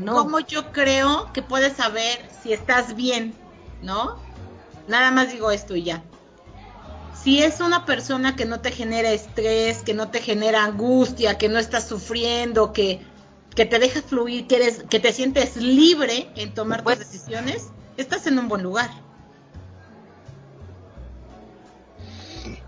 [0.00, 0.14] no.
[0.14, 3.34] cómo yo creo que puedes saber si estás bien,
[3.82, 4.16] ¿no?
[4.88, 6.02] Nada más digo esto y ya.
[7.14, 11.48] Si es una persona que no te genera estrés, que no te genera angustia, que
[11.48, 13.00] no estás sufriendo, que,
[13.54, 17.68] que te deja fluir, que, eres, que te sientes libre en tomar Pues- tus decisiones,
[17.96, 18.90] estás en un buen lugar.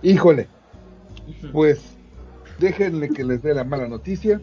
[0.03, 0.49] Híjole,
[1.53, 1.81] pues
[2.59, 4.41] déjenle que les dé la mala noticia,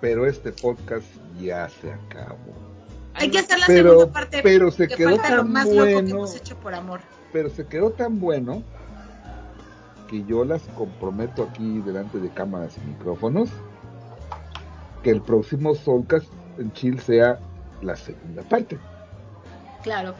[0.00, 1.06] pero este podcast
[1.38, 2.54] ya se acabó.
[3.14, 4.40] Hay que hacer la Pero- segunda parte.
[4.42, 6.08] pero se que quedó falta lo tan más loco que bueno.
[6.10, 7.00] hemos hecho por amor.
[7.32, 8.62] Pero se quedó tan bueno
[10.08, 13.50] que yo las comprometo aquí delante de cámaras y micrófonos
[15.02, 16.26] que el próximo Soulcast
[16.58, 17.38] en Chill sea
[17.82, 18.78] la segunda parte,
[19.82, 20.14] Claro.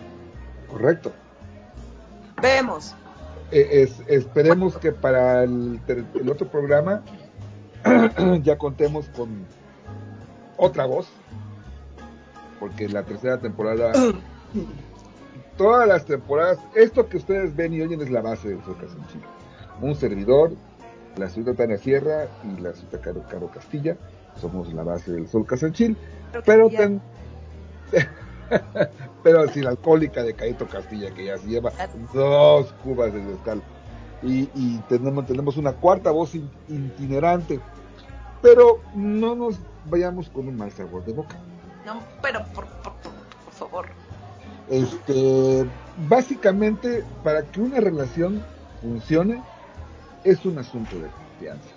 [0.70, 1.12] correcto.
[2.40, 2.94] Vemos.
[3.50, 7.02] Eh, es- esperemos que para el, ter- el otro programa
[8.42, 9.44] ya contemos con
[10.56, 11.08] otra voz,
[12.60, 13.92] porque la tercera temporada,
[15.56, 19.06] todas las temporadas, esto que ustedes ven y oyen es la base del Soulcast en
[19.08, 19.24] Chile.
[19.80, 20.52] Un servidor,
[21.16, 23.96] la señorita Tania Sierra y la señorita Caro, Caro Castilla,
[24.40, 25.96] somos la base del Soulcast en Chile,
[26.46, 27.00] pero ten-
[29.22, 31.72] pero sin alcohólica de Caito Castilla, que ya se lleva
[32.12, 33.62] dos cubas de mezcal.
[34.22, 37.60] Y, y tenemos, tenemos una cuarta voz in- itinerante.
[38.42, 39.56] Pero no nos
[39.90, 41.36] vayamos con un mal sabor de boca.
[41.84, 43.12] No, pero por, por, por,
[43.44, 43.86] por favor.
[44.68, 45.64] Este,
[46.08, 48.42] básicamente, para que una relación
[48.82, 49.42] funcione,
[50.24, 51.68] es un asunto de confianza.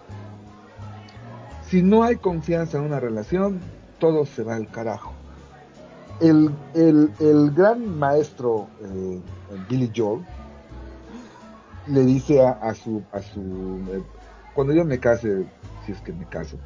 [1.72, 3.62] Si no hay confianza en una relación,
[3.98, 5.14] todo se va al carajo.
[6.20, 6.52] el,
[7.56, 9.22] gran maestro eh,
[9.70, 10.22] Billy Joel
[11.88, 14.04] le dice a, a su, a su eh,
[14.54, 15.46] cuando yo me case,
[15.86, 16.58] si es que me caso,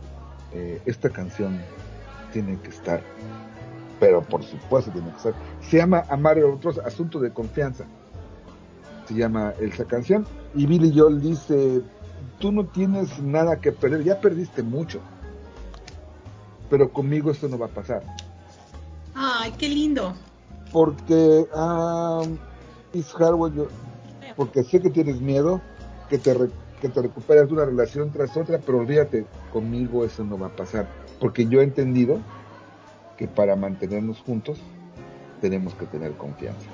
[0.51, 1.61] eh, esta canción
[2.33, 2.99] tiene que estar,
[3.99, 5.33] pero por supuesto tiene que estar.
[5.61, 7.85] Se llama Amar otros Asunto de Confianza.
[9.07, 10.25] Se llama esa canción.
[10.55, 11.83] Y Billy Joel dice,
[12.39, 14.99] tú no tienes nada que perder, ya perdiste mucho.
[16.69, 18.03] Pero conmigo esto no va a pasar.
[19.13, 20.13] Ay, qué lindo.
[20.71, 22.25] Porque, ah,
[22.93, 23.67] Is Harwell, yo-
[24.35, 25.61] porque sé que tienes miedo,
[26.09, 26.49] que te, re-
[26.81, 30.55] que te recuperas de una relación tras otra, pero olvídate, conmigo eso no va a
[30.55, 30.87] pasar.
[31.19, 32.19] Porque yo he entendido
[33.17, 34.59] que para mantenernos juntos
[35.41, 36.69] tenemos que tener confianza.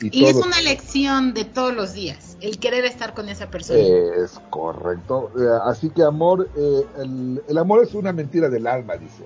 [0.00, 3.80] Y es una lección de todos los días, el querer estar con esa persona.
[3.80, 5.30] Es correcto.
[5.38, 9.24] Eh, así que amor, eh, el, el amor es una mentira del alma, dice.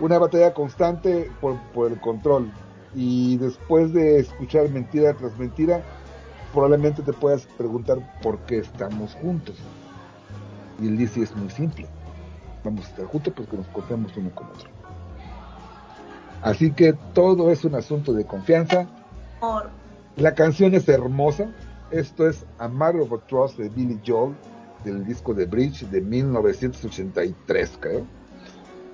[0.00, 2.50] Una batalla constante por, por el control.
[2.94, 5.82] Y después de escuchar mentira tras mentira,
[6.52, 9.56] probablemente te puedas preguntar por qué estamos juntos.
[10.80, 11.86] Y él dice, es muy simple.
[12.64, 14.77] Vamos a estar juntos porque nos confiamos uno con otro.
[16.42, 18.86] Así que todo es un asunto de confianza.
[19.40, 19.70] Amor.
[20.16, 21.52] La canción es hermosa.
[21.90, 24.34] Esto es A Matter of Trust de Billy Joel,
[24.84, 28.06] del disco de Bridge de 1983, creo.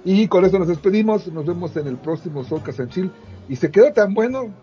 [0.05, 1.27] Y con eso nos despedimos.
[1.29, 3.11] Nos vemos en el próximo Soul Chill.
[3.49, 4.55] Y se quedó tan bueno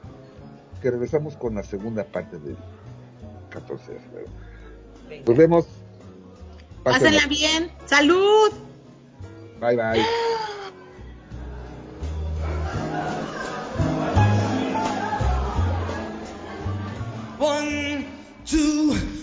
[0.81, 2.57] que regresamos con la segunda parte del
[3.49, 4.29] 14 de febrero.
[5.27, 5.65] Nos vemos.
[6.83, 7.09] Pásenla.
[7.09, 7.71] Pásenla bien.
[7.85, 8.51] ¡Salud!
[9.59, 10.30] Bye bye.